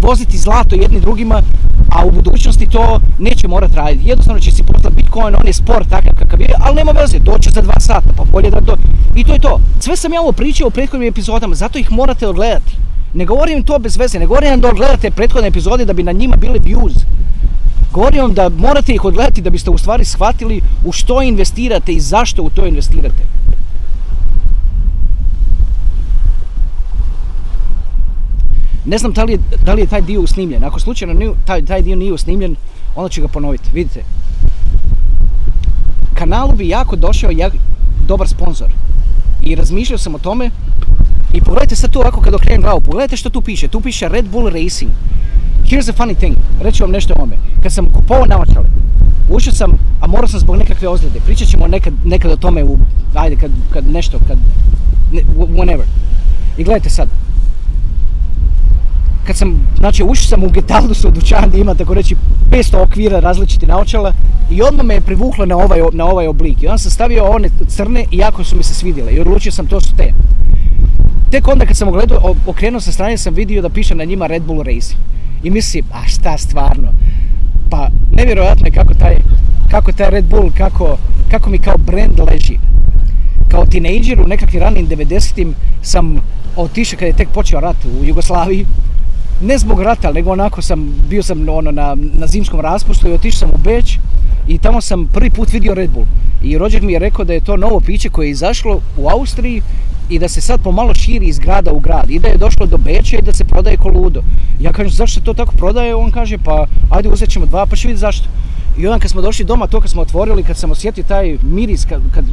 voziti 0.03 0.39
zlato 0.39 0.77
jedni 0.77 1.01
drugima, 1.01 1.43
a 1.91 2.05
u 2.07 2.11
budućnosti 2.11 2.67
to 2.67 3.01
neće 3.19 3.49
morati 3.49 3.77
raditi. 3.77 4.09
Jednostavno 4.09 4.41
će 4.41 4.51
si 4.51 4.63
poslati 4.63 4.97
Bitcoin, 4.97 5.35
on 5.41 5.47
je 5.47 5.53
spor 5.53 5.85
takav 5.85 6.13
kakav 6.19 6.41
je, 6.41 6.49
ali 6.59 6.77
nema 6.77 6.93
veze, 6.93 7.19
doće 7.19 7.51
za 7.51 7.63
dva 7.63 7.81
sata, 7.81 8.09
pa 8.17 8.25
bolje 8.25 8.51
da 8.51 8.61
to... 8.61 8.77
I 9.15 9.25
to 9.25 9.33
je 9.33 9.39
to. 9.39 9.61
Sve 9.81 9.97
sam 9.97 10.13
ja 10.13 10.21
ovo 10.21 10.33
pričao 10.33 10.69
u 10.69 10.71
prethodnim 10.71 11.09
epizodama, 11.09 11.55
zato 11.55 11.79
ih 11.79 11.93
morate 11.93 12.29
odgledati. 12.29 12.77
Ne 13.15 13.25
govorim 13.25 13.63
to 13.63 13.79
bez 13.79 13.97
veze, 13.97 14.19
ne 14.19 14.27
govorim 14.27 14.61
da 14.61 14.69
odgledate 14.69 15.11
prethodne 15.11 15.49
epizode 15.49 15.85
da 15.85 15.93
bi 15.93 16.03
na 16.03 16.13
njima 16.13 16.37
bili 16.37 16.61
views. 16.61 17.05
Govorim 17.93 18.21
vam 18.21 18.35
da 18.35 18.49
morate 18.49 18.95
ih 18.95 19.05
odgledati 19.05 19.41
da 19.41 19.51
biste 19.51 19.71
u 19.71 19.79
stvari 19.79 20.05
shvatili 20.05 20.61
u 20.85 20.93
što 20.93 21.23
investirate 21.23 21.93
i 21.93 22.01
zašto 22.01 22.43
u 22.43 22.51
to 22.51 22.67
investirate. 22.67 23.23
Ne 28.85 28.99
znam 28.99 29.13
da 29.13 29.25
li 29.25 29.33
je, 29.33 29.39
da 29.65 29.73
li 29.75 29.87
taj 29.87 30.03
dio 30.03 30.21
usnimljen. 30.21 30.65
Ako 30.65 30.81
slučajno 30.81 31.15
nije- 31.15 31.35
taj, 31.45 31.65
taj 31.65 31.83
dio 31.83 31.97
nije 31.97 32.13
usnimljen, 32.13 32.57
onda 32.97 33.09
ću 33.09 33.21
ga 33.21 33.29
ponoviti. 33.29 33.71
Vidite, 33.73 34.05
kanalu 36.15 36.53
bi 36.57 36.69
jako 36.69 36.97
došao 36.97 37.31
jak, 37.31 37.53
dobar 38.07 38.29
sponsor. 38.29 38.69
I 39.43 39.55
razmišljao 39.55 39.99
sam 39.99 40.15
o 40.15 40.19
tome 40.19 40.51
i 41.37 41.41
pogledajte 41.41 41.77
sad 41.77 41.91
tu 41.91 42.01
ovako 42.01 42.21
kad 42.21 42.35
okrenem 42.35 42.63
glavu, 42.63 42.81
pogledajte 42.81 43.17
što 43.17 43.31
tu 43.31 43.41
piše. 43.41 43.69
Tu 43.69 43.81
piše 43.81 44.09
Red 44.09 44.29
Bull 44.29 44.49
Racing. 44.49 44.91
Here's 45.65 45.91
a 45.91 45.93
funny 45.93 46.17
thing, 46.17 46.37
reći 46.61 46.83
vam 46.83 46.91
nešto 46.91 47.15
o 47.19 47.23
ome. 47.23 47.37
Kad 47.63 47.73
sam 47.73 47.87
kupovao 47.93 48.27
naočale, 48.27 48.67
ušao 49.29 49.53
sam, 49.53 49.71
a 50.01 50.07
morao 50.07 50.29
sam 50.29 50.41
zbog 50.41 50.57
nekakve 50.57 50.89
ozljede. 50.89 51.21
Pričat 51.21 51.49
ćemo 51.49 51.67
nekad, 51.67 51.95
nekad 52.05 52.31
o 52.31 52.37
tome, 52.37 52.65
u, 52.65 52.79
ajde, 53.15 53.37
kad, 53.37 53.51
kad 53.73 53.91
nešto, 53.91 54.19
kad, 54.29 54.39
ne, 55.13 55.23
whenever. 55.37 55.85
I 56.59 56.65
gledajte 56.65 56.91
sad, 56.91 57.09
kad 59.27 59.37
sam, 59.37 59.69
znači 59.79 60.05
ušao 60.05 60.27
sam 60.27 60.45
u 60.45 60.51
Getaldusu 60.51 61.11
dućan 61.11 61.49
gdje 61.49 61.61
ima 61.61 61.75
tako 61.75 61.95
reći 61.95 62.17
500 62.51 62.83
okvira 62.83 63.21
različitih 63.21 63.69
naočala 63.69 64.13
i 64.51 64.63
odmah 64.63 64.87
me 64.87 64.95
je 64.95 65.01
privuklo 65.01 65.47
na 65.47 65.57
ovaj, 65.57 65.81
na 65.93 66.05
ovaj 66.05 66.27
oblik. 66.27 66.63
I 66.63 66.67
onda 66.67 66.79
sam 66.79 66.91
stavio 66.91 67.25
one 67.25 67.49
crne 67.69 68.05
i 68.11 68.17
jako 68.17 68.45
su 68.45 68.57
mi 68.57 68.63
se 68.63 68.75
svidjele 68.75 69.13
i 69.13 69.21
odlučio 69.21 69.53
sam 69.53 69.67
to 69.67 69.81
su 69.81 69.97
te. 69.97 70.13
Tek 71.31 71.49
onda 71.49 71.67
kad 71.67 71.77
sam 71.77 71.89
ogledao, 71.89 72.35
okrenuo 72.47 72.81
sa 72.81 72.93
strane 72.93 73.19
sam 73.19 73.35
vidio 73.35 73.63
da 73.63 73.69
piše 73.69 73.95
na 73.95 74.05
njima 74.05 74.27
Red 74.27 74.43
Bull 74.43 74.63
Racing. 74.63 75.01
I 75.43 75.51
mislim, 75.51 75.85
a 75.93 76.09
šta 76.09 76.39
stvarno? 76.39 76.93
Pa 77.71 77.89
nevjerojatno 78.13 78.67
je 78.67 78.71
kako 78.71 78.95
taj, 78.95 79.17
kako 79.71 79.93
taj 79.93 80.11
Red 80.11 80.25
Bull, 80.25 80.51
kako, 80.59 80.97
kako 81.31 81.51
mi 81.51 81.59
kao 81.59 81.75
brand 81.79 82.21
leži. 82.31 82.59
Kao 83.51 83.67
tinejdžer 83.67 84.21
u 84.21 84.29
nekakvim 84.29 84.63
ranim 84.63 84.89
90-im 84.89 85.55
sam 85.83 86.21
otišao 86.57 86.99
kad 86.99 87.09
je 87.09 87.17
tek 87.17 87.29
počeo 87.29 87.61
rat 87.61 87.77
u 87.85 88.05
Jugoslaviji. 88.05 88.67
Ne 89.41 89.59
zbog 89.59 89.83
rata, 89.83 90.13
nego 90.13 90.31
onako 90.31 90.63
sam, 90.63 90.95
bio 91.09 91.23
sam 91.23 91.49
ono, 91.49 91.71
na, 91.71 91.97
na 92.13 92.27
zimskom 92.27 92.61
raspustu 92.61 93.09
i 93.09 93.13
otišao 93.13 93.39
sam 93.39 93.51
u 93.51 93.59
Beč 93.65 93.99
i 94.49 94.59
tamo 94.59 94.81
sam 94.81 95.07
prvi 95.07 95.31
put 95.31 95.53
vidio 95.53 95.75
Red 95.75 95.91
Bull. 95.91 96.07
I 96.43 96.59
rođak 96.59 96.83
mi 96.83 96.93
je 96.93 96.99
rekao 96.99 97.25
da 97.25 97.33
je 97.33 97.41
to 97.41 97.57
novo 97.57 97.81
piće 97.81 98.09
koje 98.09 98.27
je 98.27 98.31
izašlo 98.31 98.81
u 98.97 99.09
Austriji 99.09 99.63
i 100.09 100.19
da 100.19 100.29
se 100.29 100.41
sad 100.41 100.61
pomalo 100.63 100.95
širi 100.95 101.27
iz 101.27 101.39
grada 101.39 101.73
u 101.73 101.79
grad 101.81 102.11
i 102.11 102.19
da 102.19 102.29
je 102.29 102.39
došlo 102.39 102.67
do 102.67 102.77
Beča 102.77 103.17
i 103.17 103.23
da 103.23 103.33
se 103.33 103.45
prodaje 103.45 103.77
ko 103.77 103.89
ludo. 103.89 104.23
Ja 104.61 104.73
kažem 104.73 104.91
zašto 104.91 105.21
to 105.21 105.35
tako 105.35 105.53
prodaje? 105.57 105.95
On 105.95 106.11
kaže 106.11 106.39
pa 106.39 106.67
ajde 106.91 107.09
uzet 107.09 107.31
ćemo 107.31 107.47
dva 107.47 107.67
pa 107.67 107.77
će 107.77 107.89
vidjeti 107.89 108.01
zašto. 108.01 108.29
I 108.79 108.87
onda 108.87 108.99
kad 108.99 109.11
smo 109.11 109.23
došli 109.23 109.45
doma, 109.45 109.67
to 109.67 109.81
kad 109.81 109.91
smo 109.91 110.03
otvorili, 110.03 110.43
kad 110.43 110.57
sam 110.57 110.71
osjetio 110.71 111.05
taj 111.05 111.39
miris 111.43 111.85
kad, 111.85 112.03
kad, 112.15 112.25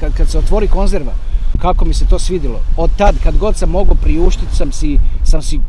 kad, 0.00 0.14
kad 0.14 0.28
se 0.28 0.38
otvori 0.38 0.68
konzerva, 0.68 1.12
kako 1.58 1.84
mi 1.84 1.94
se 1.94 2.06
to 2.06 2.18
svidjelo. 2.18 2.60
Od 2.76 2.90
tad, 2.96 3.14
kad 3.22 3.38
god 3.38 3.56
sam 3.56 3.70
mogao 3.70 3.94
priuštiti, 3.94 4.56
sam 4.56 4.72
si, 4.72 4.98
sam 5.24 5.42
si 5.42 5.60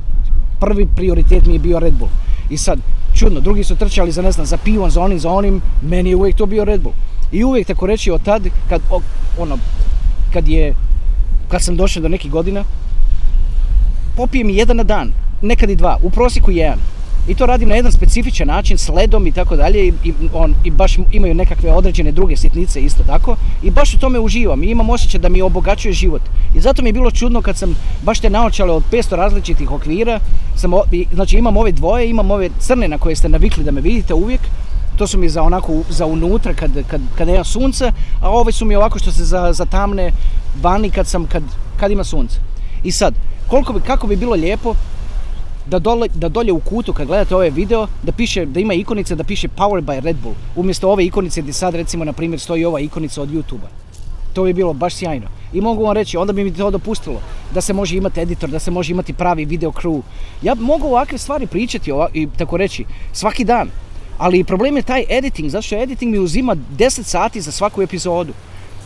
prvi 0.59 0.87
prioritet 0.95 1.45
mi 1.45 1.53
je 1.53 1.59
bio 1.59 1.79
Red 1.79 1.93
Bull. 1.93 2.11
I 2.49 2.57
sad, 2.57 2.79
čudno, 3.15 3.39
drugi 3.39 3.63
su 3.63 3.75
trčali 3.75 4.11
za 4.11 4.21
ne 4.21 4.31
znam, 4.31 4.45
za 4.45 4.57
pivom, 4.57 4.91
za 4.91 5.01
onim, 5.01 5.19
za 5.19 5.31
onim, 5.31 5.61
meni 5.81 6.09
je 6.09 6.15
uvijek 6.15 6.35
to 6.35 6.45
bio 6.45 6.65
Red 6.65 6.81
Bull. 6.81 6.95
I 7.31 7.43
uvijek 7.43 7.67
tako 7.67 7.87
reći 7.87 8.11
od 8.11 8.23
tad, 8.23 8.43
kad, 8.69 8.81
ono, 9.39 9.57
kad 10.33 10.47
je, 10.47 10.73
kad 11.47 11.61
sam 11.61 11.75
došao 11.75 12.01
do 12.01 12.09
nekih 12.09 12.31
godina, 12.31 12.63
popijem 14.15 14.49
jedan 14.49 14.77
na 14.77 14.83
dan, 14.83 15.11
nekad 15.41 15.69
i 15.69 15.75
dva, 15.75 15.97
u 16.03 16.09
prosjeku 16.09 16.51
jedan. 16.51 16.79
I 17.27 17.35
to 17.35 17.45
radim 17.45 17.69
na 17.69 17.75
jedan 17.75 17.91
specifičan 17.91 18.47
način, 18.47 18.77
s 18.77 18.89
ledom 18.89 19.27
i 19.27 19.31
tako 19.31 19.55
dalje 19.55 19.87
i, 19.87 20.13
on, 20.33 20.55
i 20.63 20.71
baš 20.71 20.97
imaju 21.11 21.33
nekakve 21.33 21.71
određene 21.71 22.11
druge 22.11 22.37
sitnice 22.37 22.81
isto 22.81 23.03
tako 23.03 23.35
i 23.63 23.71
baš 23.71 23.93
u 23.93 23.99
tome 23.99 24.19
uživam 24.19 24.63
i 24.63 24.67
imam 24.67 24.89
osjećaj 24.89 25.19
da 25.19 25.29
mi 25.29 25.41
obogaćuje 25.41 25.93
život. 25.93 26.21
I 26.55 26.61
zato 26.61 26.81
mi 26.81 26.89
je 26.89 26.93
bilo 26.93 27.11
čudno 27.11 27.41
kad 27.41 27.57
sam 27.57 27.75
baš 28.03 28.19
te 28.19 28.29
naočale 28.29 28.73
od 28.73 28.83
500 28.91 29.15
različitih 29.15 29.71
okvira, 29.71 30.19
sam, 30.55 30.71
znači 31.13 31.37
imam 31.37 31.57
ove 31.57 31.71
dvoje, 31.71 32.09
imam 32.09 32.31
ove 32.31 32.49
crne 32.59 32.87
na 32.87 32.97
koje 32.97 33.15
ste 33.15 33.29
navikli 33.29 33.63
da 33.63 33.71
me 33.71 33.81
vidite 33.81 34.13
uvijek, 34.13 34.41
to 34.97 35.07
su 35.07 35.17
mi 35.17 35.29
za 35.29 35.43
onako 35.43 35.73
za 35.89 36.05
unutra 36.05 36.53
kad, 36.53 36.71
kad, 36.87 37.01
kad 37.17 37.27
nema 37.27 37.43
sunca, 37.43 37.91
a 38.21 38.29
ove 38.29 38.51
su 38.51 38.65
mi 38.65 38.75
ovako 38.75 38.99
što 38.99 39.11
se 39.11 39.25
za, 39.25 39.53
zatamne 39.53 40.11
vani 40.61 40.89
kad, 40.89 41.07
sam, 41.07 41.25
kad, 41.25 41.43
kad 41.79 41.91
ima 41.91 42.03
sunce. 42.03 42.39
I 42.83 42.91
sad, 42.91 43.13
koliko 43.47 43.73
bi, 43.73 43.79
kako 43.79 44.07
bi 44.07 44.15
bilo 44.15 44.35
lijepo 44.35 44.75
da, 45.69 45.79
dole, 45.79 46.07
da 46.13 46.29
dolje 46.29 46.51
u 46.51 46.59
kutu 46.59 46.93
kad 46.93 47.07
gledate 47.07 47.35
ovaj 47.35 47.49
video 47.49 47.87
da 48.03 48.11
piše 48.11 48.45
da 48.45 48.59
ima 48.59 48.73
ikonice 48.73 49.15
da 49.15 49.23
piše 49.23 49.47
Powered 49.47 49.83
by 49.83 49.99
Red 49.99 50.15
Bull 50.23 50.35
umjesto 50.55 50.91
ove 50.91 51.05
ikonice 51.05 51.41
gdje 51.41 51.53
sad 51.53 51.75
recimo 51.75 52.05
na 52.05 52.13
primjer 52.13 52.39
stoji 52.39 52.65
ova 52.65 52.79
ikonica 52.79 53.21
od 53.21 53.29
YouTube-a. 53.29 53.67
To 54.33 54.43
bi 54.43 54.53
bilo 54.53 54.73
baš 54.73 54.95
sjajno. 54.95 55.27
I 55.53 55.61
mogu 55.61 55.83
vam 55.83 55.93
reći, 55.93 56.17
onda 56.17 56.33
bi 56.33 56.43
mi 56.43 56.53
to 56.53 56.71
dopustilo 56.71 57.21
da 57.53 57.61
se 57.61 57.73
može 57.73 57.97
imati 57.97 58.21
editor, 58.21 58.49
da 58.49 58.59
se 58.59 58.71
može 58.71 58.91
imati 58.91 59.13
pravi 59.13 59.45
video 59.45 59.71
crew. 59.71 60.01
Ja 60.41 60.55
mogu 60.55 60.87
ovakve 60.87 61.17
stvari 61.17 61.47
pričati 61.47 61.91
i 62.13 62.27
tako 62.37 62.57
reći 62.57 62.85
svaki 63.13 63.43
dan. 63.43 63.69
Ali 64.17 64.43
problem 64.43 64.77
je 64.77 64.81
taj 64.81 65.05
editing, 65.09 65.49
zato 65.49 65.61
što 65.61 65.75
editing 65.75 66.11
mi 66.11 66.19
uzima 66.19 66.55
10 66.77 67.03
sati 67.03 67.41
za 67.41 67.51
svaku 67.51 67.81
epizodu. 67.81 68.33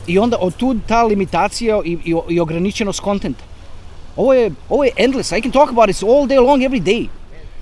I 0.08 0.20
onda 0.20 0.38
od 0.40 0.56
tu 0.56 0.76
ta 0.88 1.04
limitacija 1.04 1.82
i, 1.86 1.98
i, 2.06 2.16
i 2.30 2.40
ograničenost 2.40 3.00
kontenta. 3.00 3.44
Ovo 4.16 4.34
je, 4.34 4.52
ovo 4.70 4.84
je 4.84 4.92
endless, 4.98 5.32
I 5.32 5.42
can 5.42 5.52
talk 5.52 5.70
about 5.70 5.90
it 5.90 6.04
all 6.04 6.28
day 6.28 6.46
long, 6.46 6.62
every 6.62 6.84
day. 6.84 7.08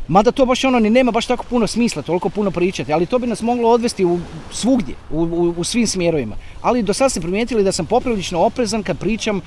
Mada 0.08 0.32
to 0.32 0.46
baš 0.46 0.64
ono 0.64 0.80
ni 0.80 0.90
nema 0.90 1.12
baš 1.12 1.26
tako 1.26 1.46
puno 1.50 1.68
smisla, 1.68 2.02
toliko 2.02 2.30
puno 2.30 2.52
pričati, 2.52 2.94
ali 2.94 3.06
to 3.06 3.20
bi 3.20 3.28
nas 3.28 3.42
moglo 3.42 3.70
odvesti 3.70 4.06
u 4.06 4.20
svugdje, 4.52 4.96
u, 5.12 5.22
u, 5.22 5.54
u 5.58 5.64
svim 5.64 5.88
smjerovima. 5.88 6.36
Ali 6.62 6.84
do 6.84 6.94
sad 6.94 7.12
ste 7.12 7.22
primijetili 7.22 7.64
da 7.64 7.72
sam 7.72 7.86
poprilično 7.86 8.40
oprezan 8.40 8.84
kad 8.84 9.00
pričam, 9.00 9.42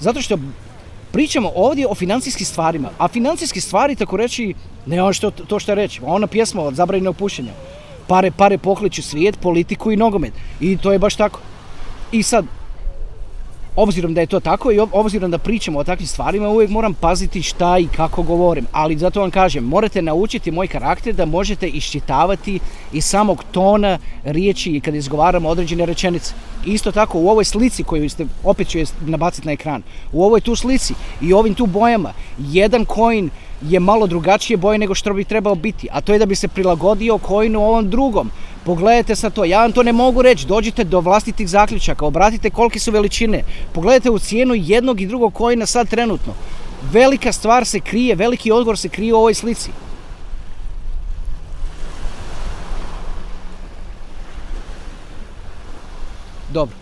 zato 0.00 0.22
što 0.22 0.38
pričamo 1.12 1.52
ovdje 1.54 1.86
o 1.86 1.94
financijskim 1.94 2.46
stvarima, 2.46 2.88
a 2.98 3.08
financijske 3.08 3.60
stvari, 3.60 3.96
tako 3.96 4.16
reći, 4.16 4.54
ne 4.86 5.02
ono 5.02 5.12
što, 5.12 5.30
to 5.30 5.58
što 5.58 5.74
reći, 5.74 6.00
ona 6.04 6.26
pjesma 6.26 6.62
od 6.62 6.74
zabranjenog 6.74 7.16
pušenja. 7.16 7.52
Pare, 8.06 8.30
pare 8.30 8.58
pokliču 8.58 9.02
svijet, 9.02 9.40
politiku 9.40 9.92
i 9.92 9.96
nogomet. 9.96 10.32
I 10.60 10.76
to 10.76 10.92
je 10.92 10.98
baš 10.98 11.14
tako. 11.14 11.40
I 12.12 12.22
sad, 12.22 12.44
obzirom 13.82 14.14
da 14.14 14.20
je 14.20 14.26
to 14.26 14.40
tako 14.40 14.72
i 14.72 14.78
ob- 14.78 14.88
obzirom 14.92 15.30
da 15.30 15.38
pričamo 15.38 15.78
o 15.78 15.84
takvim 15.84 16.06
stvarima, 16.06 16.48
uvijek 16.48 16.70
moram 16.70 16.94
paziti 16.94 17.42
šta 17.42 17.78
i 17.78 17.88
kako 17.96 18.22
govorim. 18.22 18.66
Ali 18.72 18.98
zato 18.98 19.20
vam 19.20 19.30
kažem, 19.30 19.64
morate 19.64 20.02
naučiti 20.02 20.50
moj 20.50 20.66
karakter 20.66 21.14
da 21.14 21.24
možete 21.24 21.68
iščitavati 21.68 22.60
iz 22.92 23.04
samog 23.04 23.44
tona 23.50 23.98
riječi 24.24 24.70
i 24.70 24.80
kad 24.80 24.94
izgovaramo 24.94 25.48
određene 25.48 25.86
rečenice. 25.86 26.34
Isto 26.66 26.92
tako 26.92 27.18
u 27.18 27.28
ovoj 27.28 27.44
slici 27.44 27.84
koju 27.84 28.10
ste, 28.10 28.26
opet 28.44 28.68
ću 28.68 28.78
je 28.78 28.86
nabaciti 29.06 29.46
na 29.46 29.52
ekran, 29.52 29.82
u 30.12 30.24
ovoj 30.24 30.40
tu 30.40 30.56
slici 30.56 30.94
i 31.22 31.32
ovim 31.32 31.54
tu 31.54 31.66
bojama, 31.66 32.12
jedan 32.38 32.84
coin 32.94 33.30
je 33.62 33.80
malo 33.80 34.06
drugačije 34.06 34.56
boje 34.56 34.78
nego 34.78 34.94
što 34.94 35.14
bi 35.14 35.24
trebao 35.24 35.54
biti, 35.54 35.88
a 35.92 36.00
to 36.00 36.12
je 36.12 36.18
da 36.18 36.26
bi 36.26 36.34
se 36.34 36.48
prilagodio 36.48 37.18
coinu 37.26 37.60
ovom 37.60 37.90
drugom. 37.90 38.30
Pogledajte 38.68 39.16
sad 39.16 39.32
to, 39.32 39.44
ja 39.44 39.62
vam 39.62 39.72
to 39.72 39.82
ne 39.82 39.92
mogu 39.92 40.22
reći, 40.22 40.46
dođite 40.46 40.84
do 40.84 41.00
vlastitih 41.00 41.48
zaključaka, 41.48 42.06
obratite 42.06 42.50
kolike 42.50 42.78
su 42.78 42.90
veličine, 42.90 43.44
pogledajte 43.72 44.10
u 44.10 44.18
cijenu 44.18 44.54
jednog 44.54 45.00
i 45.00 45.06
drugog 45.06 45.34
coina 45.38 45.66
sad 45.66 45.88
trenutno. 45.88 46.34
Velika 46.92 47.32
stvar 47.32 47.64
se 47.66 47.80
krije, 47.80 48.14
veliki 48.14 48.52
odgovor 48.52 48.78
se 48.78 48.88
krije 48.88 49.14
u 49.14 49.16
ovoj 49.16 49.34
slici. 49.34 49.70
Dobro. 56.52 56.76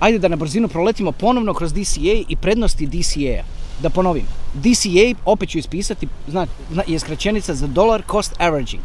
Ajde 0.00 0.18
da 0.18 0.28
na 0.28 0.36
brzinu 0.36 0.68
proletimo 0.68 1.12
ponovno 1.12 1.54
kroz 1.54 1.72
DCA 1.72 2.24
i 2.28 2.36
prednosti 2.36 2.86
DCA-a. 2.86 3.61
Da 3.82 3.90
ponovim, 3.90 4.26
DCA, 4.54 5.18
opet 5.24 5.48
ću 5.48 5.58
ispisati, 5.58 6.08
zna, 6.28 6.46
je 6.86 6.98
skraćenica 6.98 7.54
za 7.54 7.66
Dollar 7.66 8.02
Cost 8.10 8.34
Averaging. 8.38 8.82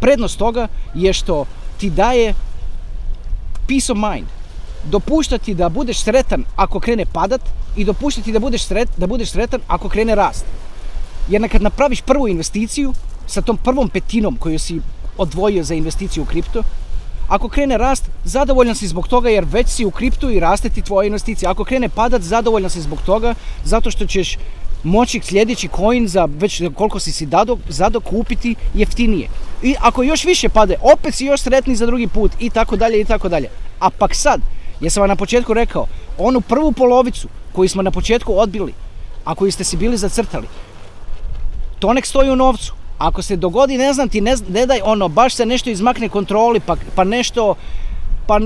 Prednost 0.00 0.38
toga 0.38 0.68
je 0.94 1.12
što 1.12 1.44
ti 1.78 1.90
daje 1.90 2.34
peace 3.68 3.92
of 3.92 3.98
mind. 3.98 4.26
Dopušta 4.84 5.38
ti 5.38 5.54
da 5.54 5.68
budeš 5.68 6.02
sretan 6.02 6.44
ako 6.56 6.80
krene 6.80 7.04
padat 7.06 7.40
i 7.76 7.84
dopušta 7.84 8.22
ti 8.22 8.32
da 8.32 8.38
budeš, 8.38 8.64
sret, 8.64 8.88
da 8.96 9.06
budeš 9.06 9.30
sretan 9.30 9.60
ako 9.68 9.88
krene 9.88 10.14
rast. 10.14 10.44
Jer 11.28 11.48
kad 11.50 11.62
napraviš 11.62 12.00
prvu 12.00 12.28
investiciju 12.28 12.92
sa 13.26 13.42
tom 13.42 13.56
prvom 13.56 13.88
petinom 13.88 14.36
koju 14.36 14.58
si 14.58 14.80
odvojio 15.18 15.64
za 15.64 15.74
investiciju 15.74 16.22
u 16.22 16.26
kripto, 16.26 16.62
ako 17.30 17.48
krene 17.48 17.78
rast, 17.78 18.10
zadovoljan 18.24 18.74
si 18.74 18.86
zbog 18.86 19.08
toga 19.08 19.30
jer 19.30 19.44
već 19.44 19.68
si 19.68 19.84
u 19.84 19.90
kriptu 19.90 20.30
i 20.30 20.40
raste 20.40 20.68
ti 20.68 20.82
tvoja 20.82 21.06
investicija. 21.06 21.50
Ako 21.50 21.64
krene 21.64 21.88
padat, 21.88 22.22
zadovoljan 22.22 22.70
si 22.70 22.80
zbog 22.80 23.02
toga 23.06 23.34
zato 23.64 23.90
što 23.90 24.06
ćeš 24.06 24.38
moći 24.82 25.20
sljedeći 25.22 25.68
coin 25.76 26.08
za 26.08 26.28
već 26.30 26.62
koliko 26.74 27.00
si 27.00 27.12
si 27.12 27.26
dado, 27.26 27.58
zado 27.68 28.00
kupiti 28.00 28.54
jeftinije. 28.74 29.28
I 29.62 29.74
ako 29.80 30.02
još 30.02 30.24
više 30.24 30.48
pade, 30.48 30.76
opet 30.92 31.14
si 31.14 31.24
još 31.24 31.40
sretni 31.40 31.76
za 31.76 31.86
drugi 31.86 32.08
put 32.08 32.32
i 32.38 32.50
tako 32.50 32.76
dalje 32.76 33.00
i 33.00 33.04
tako 33.04 33.28
dalje. 33.28 33.48
A 33.80 33.90
pak 33.90 34.14
sad, 34.14 34.40
jesam 34.80 35.00
vam 35.00 35.08
na 35.08 35.16
početku 35.16 35.54
rekao, 35.54 35.86
onu 36.18 36.40
prvu 36.40 36.72
polovicu 36.72 37.28
koju 37.52 37.68
smo 37.68 37.82
na 37.82 37.90
početku 37.90 38.38
odbili, 38.38 38.74
a 39.24 39.34
koju 39.34 39.52
ste 39.52 39.64
si 39.64 39.76
bili 39.76 39.96
zacrtali, 39.96 40.46
to 41.78 41.92
nek 41.92 42.06
stoji 42.06 42.30
u 42.30 42.36
novcu. 42.36 42.79
Ako 43.00 43.22
se 43.22 43.36
dogodi, 43.36 43.78
ne 43.78 43.92
znam 43.92 44.08
ti, 44.08 44.20
ne, 44.20 44.34
ne 44.48 44.66
daj 44.66 44.80
ono, 44.84 45.08
baš 45.08 45.34
se 45.34 45.46
nešto 45.46 45.70
izmakne 45.70 46.08
kontroli, 46.08 46.60
pa, 46.60 46.76
pa 46.94 47.04
nešto, 47.04 47.54
pa 48.26 48.40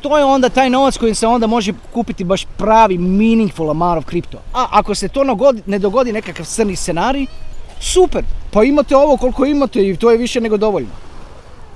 to 0.00 0.18
je 0.18 0.24
onda 0.24 0.48
taj 0.48 0.70
novac 0.70 0.96
kojim 0.96 1.14
se 1.14 1.26
onda 1.26 1.46
može 1.46 1.72
kupiti 1.92 2.24
baš 2.24 2.46
pravi 2.56 2.98
meaningful 2.98 3.70
amount 3.70 3.98
of 3.98 4.04
kripto. 4.04 4.38
A 4.54 4.66
ako 4.70 4.94
se 4.94 5.08
to 5.08 5.20
nagodi- 5.20 5.62
ne 5.66 5.78
dogodi 5.78 6.12
nekakav 6.12 6.46
crni 6.46 6.76
scenarij, 6.76 7.26
super, 7.80 8.24
pa 8.50 8.64
imate 8.64 8.96
ovo 8.96 9.16
koliko 9.16 9.44
imate 9.44 9.88
i 9.88 9.96
to 9.96 10.10
je 10.10 10.18
više 10.18 10.40
nego 10.40 10.56
dovoljno. 10.56 10.90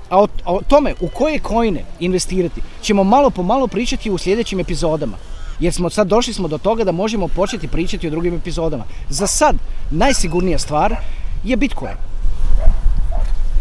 A 0.09 0.19
o, 0.19 0.27
o 0.45 0.61
tome 0.67 0.95
u 1.01 1.07
koje 1.07 1.39
coine 1.39 1.83
investirati 1.99 2.61
ćemo 2.81 3.03
malo 3.03 3.29
po 3.29 3.43
malo 3.43 3.67
pričati 3.67 4.11
u 4.11 4.17
sljedećim 4.17 4.59
epizodama. 4.59 5.17
Jer 5.59 5.73
smo 5.73 5.89
sad 5.89 6.07
došli 6.07 6.33
smo 6.33 6.47
do 6.47 6.57
toga 6.57 6.83
da 6.83 6.91
možemo 6.91 7.27
početi 7.27 7.67
pričati 7.67 8.07
o 8.07 8.09
drugim 8.09 8.35
epizodama. 8.35 8.83
Za 9.09 9.27
sad 9.27 9.55
najsigurnija 9.91 10.59
stvar 10.59 10.95
je 11.43 11.57
Bitcoin. 11.57 11.95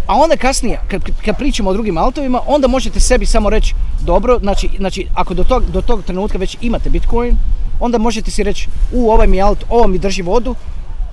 A 0.07 0.15
onda 0.15 0.37
kasnije, 0.37 0.81
kad, 0.89 1.03
kad 1.25 1.37
pričamo 1.39 1.71
o 1.71 1.73
drugim 1.73 1.99
altovima, 1.99 2.41
onda 2.47 2.69
možete 2.69 3.01
sebi 3.01 3.27
samo 3.27 3.51
reći, 3.51 3.75
dobro, 4.01 4.39
znači, 4.39 4.69
znači 4.79 5.07
ako 5.15 5.35
do 5.35 5.45
tog, 5.45 5.65
do 5.71 5.81
tog 5.81 6.03
trenutka 6.03 6.39
već 6.39 6.57
imate 6.61 6.91
Bitcoin, 6.91 7.37
onda 7.81 7.99
možete 7.99 8.31
si 8.31 8.43
reći, 8.43 8.69
u 8.93 9.11
ovaj 9.11 9.27
mi 9.27 9.43
alt, 9.43 9.65
ovo 9.69 9.87
mi 9.87 9.99
drži 9.99 10.23
vodu, 10.23 10.55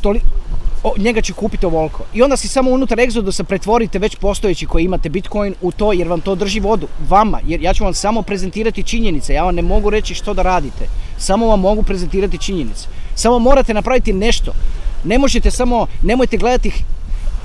toli, 0.01 0.21
o, 0.83 0.93
njega 0.97 1.21
ću 1.21 1.33
kupiti 1.33 1.65
ovoliko. 1.65 2.03
I 2.13 2.21
onda 2.21 2.37
si 2.37 2.47
samo 2.47 2.71
unutar 2.71 2.97
Exodusa 2.97 3.43
pretvorite 3.43 3.99
već 3.99 4.15
postojeći 4.15 4.65
koji 4.65 4.83
imate 4.83 5.09
Bitcoin 5.09 5.55
u 5.61 5.71
to 5.71 5.93
jer 5.93 6.07
vam 6.07 6.21
to 6.21 6.35
drži 6.35 6.59
vodu. 6.59 6.87
Vama, 7.09 7.39
jer 7.47 7.61
ja 7.61 7.73
ću 7.73 7.83
vam 7.83 7.93
samo 7.93 8.21
prezentirati 8.21 8.83
činjenice, 8.83 9.33
ja 9.33 9.43
vam 9.43 9.55
ne 9.55 9.61
mogu 9.61 9.89
reći 9.89 10.15
što 10.15 10.33
da 10.33 10.41
radite. 10.41 10.87
Samo 11.17 11.47
vam 11.47 11.59
mogu 11.59 11.83
prezentirati 11.83 12.37
činjenice. 12.37 12.87
Samo 13.15 13.39
morate 13.39 13.73
napraviti 13.73 14.13
nešto. 14.13 14.53
Ne 15.03 15.17
možete 15.17 15.51
samo, 15.51 15.87
nemojte 16.03 16.37
gledati 16.37 16.71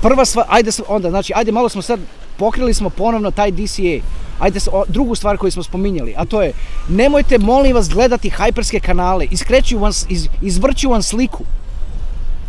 prva 0.01 0.25
stvar, 0.25 0.45
ajde 0.49 0.71
onda, 0.87 1.09
znači, 1.09 1.33
ajde 1.35 1.51
malo 1.51 1.69
smo 1.69 1.81
sad, 1.81 1.99
pokrili 2.37 2.73
smo 2.73 2.89
ponovno 2.89 3.31
taj 3.31 3.51
DCA. 3.51 4.03
Ajde, 4.39 4.59
drugu 4.87 5.15
stvar 5.15 5.37
koju 5.37 5.51
smo 5.51 5.63
spominjali, 5.63 6.13
a 6.17 6.25
to 6.25 6.41
je, 6.41 6.53
nemojte 6.89 7.37
molim 7.37 7.75
vas 7.75 7.89
gledati 7.89 8.29
hajperske 8.29 8.79
kanale, 8.79 9.27
iskreću 9.31 9.79
vam, 9.79 9.91
iz, 10.09 10.27
izvrću 10.41 10.89
vam 10.89 11.01
sliku. 11.01 11.43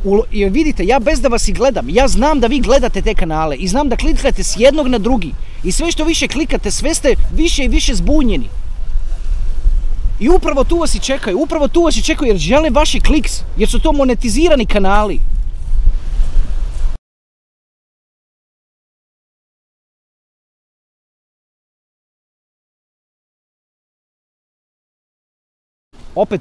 U, 0.05 0.23
jer 0.31 0.53
vidite, 0.53 0.85
ja 0.85 0.99
bez 0.99 1.21
da 1.21 1.29
vas 1.29 1.49
i 1.49 1.53
gledam, 1.53 1.87
ja 1.89 2.09
znam 2.09 2.41
da 2.41 2.47
vi 2.47 2.61
gledate 2.61 3.03
te 3.03 3.15
kanale 3.15 3.57
i 3.57 3.69
znam 3.69 3.89
da 3.89 3.97
klikate 3.97 4.43
s 4.43 4.55
jednog 4.57 4.89
na 4.89 4.99
drugi. 4.99 5.33
I 5.65 5.73
sve 5.73 5.91
što 5.93 6.05
više 6.05 6.29
klikate, 6.29 6.71
sve 6.71 6.95
ste 6.95 7.15
više 7.33 7.65
i 7.65 7.69
više 7.69 7.95
zbunjeni. 7.95 8.49
I 10.21 10.29
upravo 10.29 10.65
tu 10.65 10.79
vas 10.79 10.95
i 10.95 11.01
čekaju, 11.01 11.39
upravo 11.39 11.69
tu 11.69 11.83
vas 11.83 11.97
i 11.97 12.03
čekaju 12.03 12.29
jer 12.29 12.37
žele 12.37 12.71
vaši 12.71 13.01
kliks, 13.01 13.33
jer 13.57 13.69
su 13.69 13.81
to 13.81 13.93
monetizirani 13.93 14.67
kanali. 14.67 15.21
opet, 26.17 26.41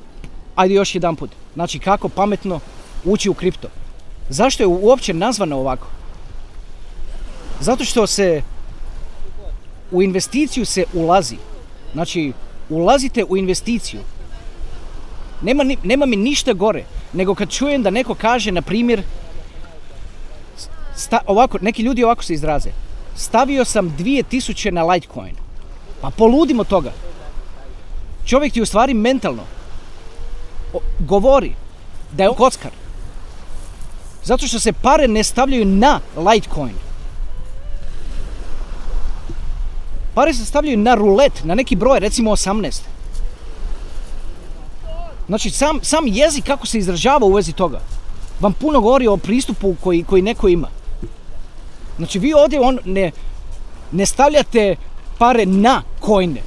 ajde 0.56 0.74
još 0.74 0.96
jedan 0.96 1.16
put. 1.16 1.30
Znači 1.54 1.80
kako 1.80 2.10
pametno 2.10 2.60
ući 3.04 3.30
u 3.30 3.34
kripto. 3.34 3.68
Zašto 4.30 4.64
je 4.64 4.68
uopće 4.68 5.14
nazvano 5.14 5.58
ovako? 5.58 5.88
Zato 7.60 7.86
što 7.86 8.08
se 8.08 8.42
u 9.92 10.02
investiciju 10.02 10.66
se 10.66 10.86
ulazi. 10.94 11.38
Znači, 11.94 12.34
ulazite 12.70 13.24
u 13.24 13.38
investiciju. 13.38 14.02
Nema, 15.42 15.64
nema 15.84 16.06
mi 16.06 16.16
ništa 16.16 16.54
gore 16.54 16.86
nego 17.14 17.36
kad 17.36 17.50
čujem 17.50 17.84
da 17.84 17.90
neko 17.90 18.16
kaže, 18.16 18.52
na 18.52 18.62
primjer, 18.62 19.04
sta, 20.96 21.20
ovako, 21.28 21.58
neki 21.62 21.82
ljudi 21.82 22.04
ovako 22.04 22.24
se 22.24 22.34
izraze. 22.34 22.70
Stavio 23.16 23.66
sam 23.66 23.96
2000 24.00 24.72
na 24.72 24.84
Litecoin. 24.84 25.36
Pa 26.02 26.10
poludimo 26.10 26.64
toga. 26.64 26.92
Čovjek 28.26 28.54
ti 28.54 28.62
u 28.62 28.66
stvari 28.66 28.94
mentalno 28.94 29.44
govori 31.00 31.54
da 32.12 32.24
je 32.24 32.30
kockar. 32.38 32.72
Zato 34.24 34.48
što 34.48 34.60
se 34.60 34.74
pare 34.74 35.08
ne 35.08 35.24
stavljaju 35.24 35.66
na 35.66 36.00
Litecoin. 36.18 36.76
Pare 40.16 40.34
se 40.34 40.46
stavljaju 40.46 40.78
na 40.78 40.96
rulet, 40.96 41.44
na 41.44 41.56
neki 41.56 41.76
broj, 41.76 42.00
recimo 42.00 42.32
18. 42.32 42.82
Znači, 45.28 45.50
sam, 45.50 45.80
sam 45.82 46.08
jezik 46.08 46.46
kako 46.46 46.68
se 46.68 46.78
izražava 46.78 47.26
u 47.26 47.34
vezi 47.34 47.54
toga 47.54 47.82
vam 48.40 48.54
puno 48.54 48.82
govori 48.82 49.08
o 49.08 49.18
pristupu 49.18 49.76
koji, 49.84 50.04
koji 50.04 50.22
neko 50.22 50.48
ima. 50.48 50.68
Znači, 51.98 52.20
vi 52.20 52.34
ovdje 52.34 52.60
on 52.60 52.80
ne, 52.86 53.12
ne 53.92 54.06
stavljate 54.06 54.76
pare 55.18 55.46
na 55.46 55.82
coine. 56.06 56.42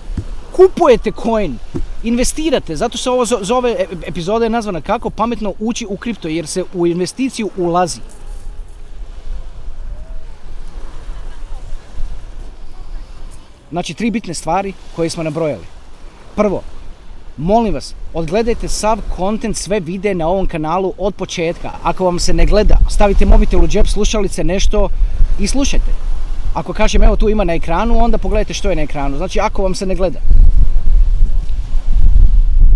Kupujete 0.52 1.12
coin, 1.22 1.58
investirate, 2.02 2.76
zato 2.76 2.98
se 2.98 3.10
ovo 3.10 3.24
zo- 3.24 3.44
zove, 3.44 3.70
e- 3.70 3.86
epizoda 4.06 4.44
je 4.44 4.50
nazvana 4.50 4.80
kako 4.80 5.10
pametno 5.10 5.52
ući 5.58 5.86
u 5.88 5.96
kripto, 5.96 6.28
jer 6.28 6.46
se 6.46 6.64
u 6.74 6.86
investiciju 6.86 7.50
ulazi. 7.56 8.00
Znači, 13.70 13.94
tri 13.94 14.10
bitne 14.10 14.34
stvari 14.34 14.72
koje 14.96 15.10
smo 15.10 15.22
nabrojali. 15.22 15.64
Prvo, 16.36 16.62
molim 17.36 17.74
vas, 17.74 17.94
odgledajte 18.14 18.68
sav 18.68 18.98
kontent, 19.16 19.56
sve 19.56 19.80
videe 19.80 20.14
na 20.14 20.28
ovom 20.28 20.46
kanalu 20.46 20.92
od 20.98 21.14
početka. 21.14 21.70
Ako 21.82 22.04
vam 22.04 22.18
se 22.18 22.32
ne 22.32 22.46
gleda, 22.46 22.76
stavite 22.90 23.26
mobitel 23.26 23.64
u 23.64 23.68
džep, 23.68 23.86
slušalice, 23.86 24.44
nešto 24.44 24.88
i 25.38 25.46
slušajte. 25.46 25.92
Ako 26.54 26.72
kažem 26.72 27.02
evo 27.02 27.16
tu 27.16 27.28
ima 27.28 27.44
na 27.44 27.54
ekranu, 27.54 28.04
onda 28.04 28.18
pogledajte 28.18 28.54
što 28.54 28.70
je 28.70 28.76
na 28.76 28.82
ekranu. 28.82 29.16
Znači 29.16 29.40
ako 29.40 29.62
vam 29.62 29.74
se 29.74 29.86
ne 29.86 29.94
gleda. 29.94 30.18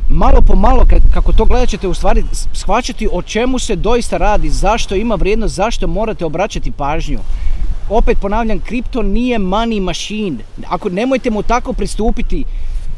Malo 0.08 0.42
po 0.46 0.54
malo, 0.54 0.86
kako 1.14 1.32
to 1.32 1.44
gledat 1.44 1.68
ćete 1.68 1.88
u 1.88 1.94
stvari 1.94 2.24
shvaćati 2.52 3.08
o 3.12 3.22
čemu 3.22 3.58
se 3.58 3.76
doista 3.76 4.16
radi, 4.16 4.50
zašto 4.50 4.94
ima 4.94 5.14
vrijednost, 5.14 5.54
zašto 5.54 5.86
morate 5.86 6.24
obraćati 6.24 6.72
pažnju. 6.72 7.18
Opet 7.92 8.18
ponavljam, 8.18 8.60
kripto 8.60 9.02
nije 9.02 9.38
money 9.38 9.80
machine. 9.80 10.38
Ako 10.68 10.88
nemojte 10.88 11.30
mu 11.30 11.42
tako 11.42 11.72
pristupiti, 11.72 12.44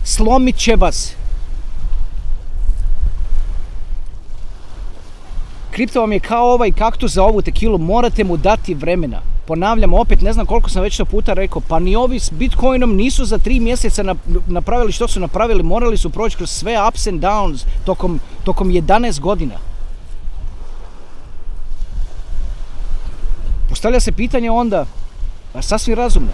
slomit 0.04 0.56
će 0.56 0.76
vas. 0.76 1.14
Kripto 5.70 6.00
vam 6.00 6.12
je 6.12 6.20
kao 6.20 6.52
ovaj 6.52 6.72
kaktus 6.72 7.12
za 7.12 7.22
ovu 7.22 7.42
tekilu, 7.42 7.78
morate 7.78 8.24
mu 8.24 8.36
dati 8.36 8.74
vremena. 8.74 9.20
Ponavljam, 9.46 9.94
opet 9.94 10.20
ne 10.20 10.32
znam 10.32 10.46
koliko 10.46 10.70
sam 10.70 10.82
već 10.82 10.96
to 10.96 11.04
puta 11.04 11.32
rekao, 11.32 11.62
pa 11.68 11.78
ni 11.78 11.96
ovi 11.96 12.18
s 12.18 12.30
Bitcoinom 12.30 12.96
nisu 12.96 13.24
za 13.24 13.38
tri 13.38 13.60
mjeseca 13.60 14.02
nap- 14.04 14.40
napravili 14.46 14.92
što 14.92 15.08
su 15.08 15.20
napravili, 15.20 15.62
morali 15.62 15.96
su 15.96 16.10
proći 16.10 16.36
kroz 16.36 16.50
sve 16.50 16.88
ups 16.88 17.06
and 17.06 17.22
downs 17.22 17.64
tokom, 17.84 18.20
tokom 18.44 18.68
11 18.68 19.20
godina. 19.20 19.73
Postavlja 23.84 24.00
se 24.00 24.12
pitanje 24.12 24.50
onda, 24.50 24.86
a 25.54 25.62
sasvim 25.62 25.96
razumno, 25.96 26.30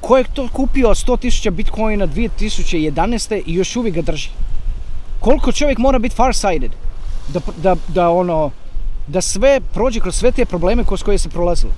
ko 0.00 0.16
je 0.16 0.24
to 0.34 0.48
kupio 0.52 0.88
100.000 0.88 1.50
Bitcoina 1.50 2.06
2011. 2.06 3.42
i 3.46 3.54
još 3.54 3.76
uvijek 3.76 3.94
ga 3.94 4.02
drži? 4.02 4.28
Koliko 5.20 5.52
čovjek 5.52 5.78
mora 5.78 5.98
biti 5.98 6.16
farsighted 6.16 6.72
da, 7.28 7.40
da, 7.56 7.74
da 7.88 8.08
ono, 8.10 8.50
da 9.06 9.20
sve 9.20 9.60
prođe 9.60 10.00
kroz 10.00 10.14
sve 10.14 10.32
te 10.32 10.44
probleme 10.44 10.84
kroz 10.84 11.02
koje 11.02 11.18
se 11.18 11.28
prolazilo. 11.28 11.72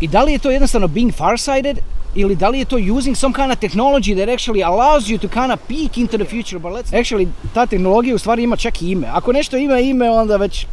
I 0.00 0.08
da 0.08 0.22
li 0.22 0.32
je 0.32 0.38
to 0.38 0.50
jednostavno 0.50 0.88
being 0.88 1.12
farsighted 1.14 1.78
ili 2.14 2.36
da 2.36 2.48
li 2.48 2.58
je 2.58 2.64
to 2.64 2.76
using 2.76 3.16
some 3.16 3.34
kind 3.34 3.52
of 3.52 3.58
technology 3.58 4.14
that 4.14 4.28
actually 4.28 4.62
allows 4.62 5.08
you 5.08 5.18
to 5.18 5.28
kind 5.28 5.52
of 5.52 5.60
peek 5.68 5.96
into 5.96 6.18
the 6.18 6.24
future, 6.24 6.58
but 6.58 6.72
let's... 6.72 6.92
Actually, 7.00 7.28
ta 7.54 7.66
tehnologija 7.66 8.14
u 8.14 8.18
stvari 8.18 8.42
ima 8.42 8.56
čak 8.56 8.82
i 8.82 8.90
ime. 8.90 9.06
Ako 9.12 9.32
nešto 9.32 9.56
ima 9.56 9.78
ime, 9.78 10.10
onda 10.10 10.36
već... 10.36 10.66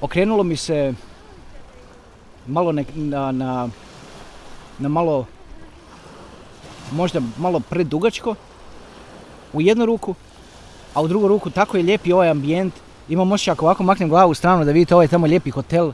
Okrenulo 0.00 0.42
mi 0.42 0.56
se 0.56 0.94
malo 2.46 2.72
nek- 2.72 2.96
na, 2.96 3.32
na, 3.32 3.68
na 4.78 4.88
malo 4.88 5.26
možda 6.92 7.20
malo 7.38 7.60
predugačko 7.60 8.34
u 9.52 9.60
jednu 9.60 9.86
ruku, 9.86 10.14
a 10.94 11.02
u 11.02 11.08
drugu 11.08 11.28
ruku 11.28 11.50
tako 11.50 11.76
je 11.76 11.82
lijepi 11.82 12.12
ovaj 12.12 12.28
ambijent. 12.28 12.74
Imam 13.08 13.32
osjećaj 13.32 13.52
ako 13.52 13.64
ovako 13.64 13.82
maknem 13.82 14.08
glavu 14.08 14.30
u 14.30 14.34
stranu 14.34 14.64
da 14.64 14.72
vidite 14.72 14.94
ovaj 14.94 15.08
tamo 15.08 15.26
lijepi 15.26 15.50
hotel. 15.50 15.92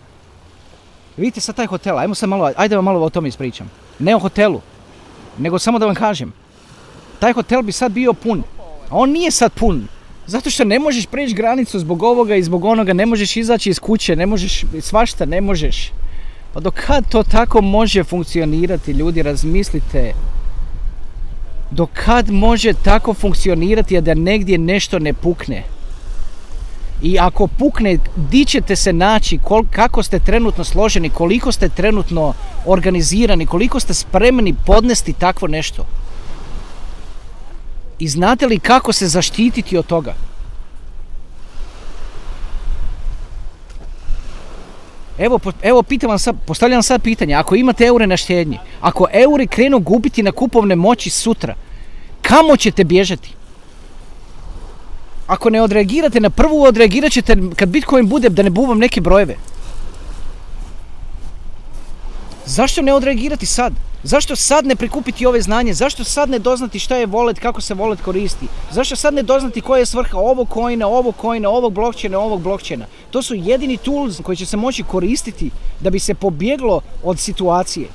Vidite 1.16 1.40
sad 1.40 1.56
taj 1.56 1.66
hotel, 1.66 1.98
ajmo 1.98 2.14
sad 2.14 2.28
malo, 2.28 2.52
ajde 2.56 2.76
vam 2.76 2.84
malo 2.84 3.00
o 3.00 3.10
tome 3.10 3.28
ispričam. 3.28 3.70
Ne 3.98 4.16
o 4.16 4.18
hotelu, 4.18 4.60
nego 5.38 5.58
samo 5.58 5.78
da 5.78 5.86
vam 5.86 5.94
kažem. 5.94 6.32
Taj 7.18 7.32
hotel 7.32 7.62
bi 7.62 7.72
sad 7.72 7.92
bio 7.92 8.12
pun, 8.12 8.42
a 8.90 8.96
on 8.96 9.10
nije 9.10 9.30
sad 9.30 9.52
pun. 9.52 9.88
Zato 10.26 10.50
što 10.50 10.64
ne 10.64 10.78
možeš 10.78 11.06
preći 11.06 11.34
granicu 11.34 11.78
zbog 11.78 12.02
ovoga 12.02 12.34
i 12.34 12.42
zbog 12.42 12.64
onoga, 12.64 12.92
ne 12.92 13.06
možeš 13.06 13.36
izaći 13.36 13.70
iz 13.70 13.78
kuće, 13.78 14.16
ne 14.16 14.26
možeš, 14.26 14.64
svašta 14.80 15.24
ne 15.24 15.40
možeš. 15.40 15.92
Pa 16.54 16.60
do 16.60 16.70
kad 16.70 17.10
to 17.10 17.22
tako 17.22 17.60
može 17.60 18.04
funkcionirati, 18.04 18.92
ljudi, 18.92 19.22
razmislite. 19.22 20.12
Do 21.70 21.86
kad 21.86 22.30
može 22.30 22.72
tako 22.72 23.14
funkcionirati 23.14 24.00
da 24.00 24.14
negdje 24.14 24.58
nešto 24.58 24.98
ne 24.98 25.12
pukne? 25.12 25.62
I 27.02 27.18
ako 27.18 27.46
pukne, 27.46 27.98
di 28.16 28.44
ćete 28.44 28.76
se 28.76 28.92
naći, 28.92 29.38
kol, 29.38 29.64
kako 29.70 30.02
ste 30.02 30.18
trenutno 30.18 30.64
složeni, 30.64 31.10
koliko 31.10 31.52
ste 31.52 31.68
trenutno 31.68 32.34
organizirani, 32.66 33.46
koliko 33.46 33.80
ste 33.80 33.94
spremni 33.94 34.54
podnesti 34.66 35.12
takvo 35.12 35.48
nešto? 35.48 35.86
I 37.98 38.08
znate 38.08 38.46
li 38.46 38.58
kako 38.58 38.92
se 38.92 39.08
zaštititi 39.08 39.76
od 39.76 39.86
toga? 39.86 40.14
Evo, 45.18 45.40
evo 45.62 45.82
pitam 45.82 46.08
vam 46.10 46.18
sad, 46.18 46.36
postavljam 46.46 46.82
sad 46.82 47.02
pitanje, 47.02 47.34
ako 47.34 47.54
imate 47.54 47.84
eure 47.84 48.06
na 48.06 48.16
štednji, 48.16 48.58
ako 48.80 49.06
euri 49.12 49.46
krenu 49.46 49.78
gubiti 49.78 50.22
na 50.22 50.32
kupovne 50.32 50.76
moći 50.76 51.10
sutra, 51.10 51.54
kamo 52.22 52.56
ćete 52.56 52.84
bježati? 52.84 53.34
Ako 55.26 55.50
ne 55.50 55.62
odreagirate 55.62 56.20
na 56.20 56.30
prvu, 56.30 56.62
odreagirat 56.62 57.12
ćete 57.12 57.36
kad 57.56 57.68
Bitcoin 57.68 58.08
bude 58.08 58.28
da 58.28 58.42
ne 58.42 58.50
bubam 58.50 58.78
neke 58.78 59.00
brojeve. 59.00 59.36
Zašto 62.46 62.82
ne 62.82 62.92
odreagirati 62.92 63.46
sad? 63.46 63.72
Zašto 64.02 64.36
sad 64.36 64.66
ne 64.66 64.76
prikupiti 64.76 65.26
ove 65.26 65.40
znanje? 65.42 65.74
Zašto 65.74 66.04
sad 66.04 66.30
ne 66.30 66.38
doznati 66.38 66.78
šta 66.78 66.96
je 66.96 67.06
wallet, 67.06 67.40
kako 67.40 67.60
se 67.60 67.74
wallet 67.74 68.02
koristi? 68.02 68.46
Zašto 68.70 68.96
sad 68.96 69.14
ne 69.14 69.22
doznati 69.22 69.60
koja 69.60 69.78
je 69.78 69.86
svrha 69.86 70.18
ovog 70.18 70.48
coina, 70.54 70.86
ovog 70.86 71.14
coina, 71.20 71.48
ovog 71.48 71.72
blockchaina, 71.72 72.18
ovog 72.18 72.42
blockchaina? 72.42 72.86
To 73.10 73.22
su 73.22 73.34
jedini 73.34 73.76
tools 73.76 74.20
koji 74.22 74.36
će 74.36 74.46
se 74.46 74.56
moći 74.56 74.82
koristiti 74.82 75.50
da 75.80 75.90
bi 75.90 75.98
se 75.98 76.14
pobjeglo 76.14 76.80
od 77.02 77.18
situacije. 77.18 77.88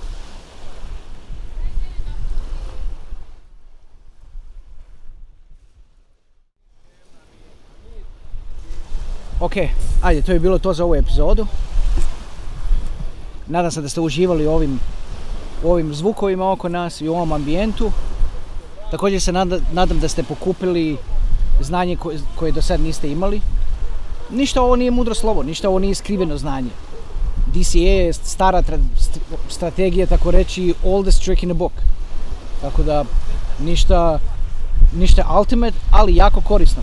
Ok, 9.40 9.54
ajde, 10.02 10.22
to 10.22 10.32
je 10.32 10.40
bilo 10.40 10.60
to 10.60 10.74
za 10.74 10.84
ovu 10.84 10.96
epizodu. 10.96 11.48
Nadam 13.48 13.72
se 13.72 13.82
da 13.82 13.90
ste 13.90 14.02
uživali 14.02 14.48
ovim, 14.48 14.80
u 15.64 15.72
ovim 15.72 15.94
zvukovima 15.94 16.52
oko 16.52 16.70
nas 16.70 17.02
i 17.02 17.08
u 17.08 17.14
ovom 17.14 17.32
ambijentu. 17.32 17.92
Također 18.92 19.22
se 19.22 19.32
nada- 19.32 19.60
nadam 19.74 20.00
da 20.00 20.08
ste 20.08 20.24
pokupili 20.24 20.98
znanje 21.62 21.98
koje, 22.36 22.52
do 22.52 22.62
sad 22.62 22.82
niste 22.82 23.12
imali. 23.12 23.42
Ništa 24.32 24.62
ovo 24.62 24.76
nije 24.76 24.92
mudro 24.92 25.14
slovo, 25.16 25.44
ništa 25.44 25.70
ovo 25.70 25.80
nije 25.80 25.96
skriveno 25.96 26.38
znanje. 26.38 26.70
DCA 27.48 27.80
je 27.80 28.14
stara 28.14 28.62
tra- 28.62 28.80
st- 28.98 29.20
strategija, 29.50 30.08
tako 30.08 30.32
reći, 30.32 30.74
oldest 30.84 31.24
trick 31.24 31.44
in 31.44 31.50
the 31.50 31.58
book. 31.58 31.72
Tako 32.62 32.84
da, 32.84 33.04
ništa, 33.60 34.20
ništa 34.96 35.38
ultimate, 35.40 35.78
ali 35.92 36.16
jako 36.16 36.42
korisno. 36.42 36.82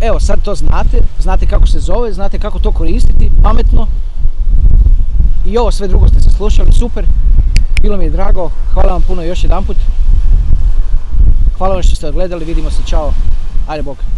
Evo, 0.00 0.20
sad 0.20 0.42
to 0.42 0.54
znate, 0.54 1.02
znate 1.18 1.46
kako 1.46 1.66
se 1.66 1.80
zove, 1.80 2.12
znate 2.12 2.38
kako 2.38 2.58
to 2.58 2.72
koristiti, 2.72 3.30
pametno. 3.42 3.86
I 5.46 5.58
ovo 5.58 5.70
sve 5.70 5.88
drugo 5.88 6.08
ste 6.08 6.20
se 6.20 6.30
slušali, 6.30 6.72
super. 6.72 7.06
Bilo 7.82 7.96
mi 7.96 8.04
je 8.04 8.10
drago, 8.10 8.50
hvala 8.74 8.92
vam 8.92 9.02
puno 9.02 9.22
još 9.22 9.44
jedanput. 9.44 9.76
Hvala 11.58 11.74
vam 11.74 11.82
što 11.82 11.96
ste 11.96 12.08
odgledali, 12.08 12.44
vidimo 12.44 12.70
se, 12.70 12.82
čao. 12.86 13.12
Ajde, 13.68 13.82
bok. 13.82 14.10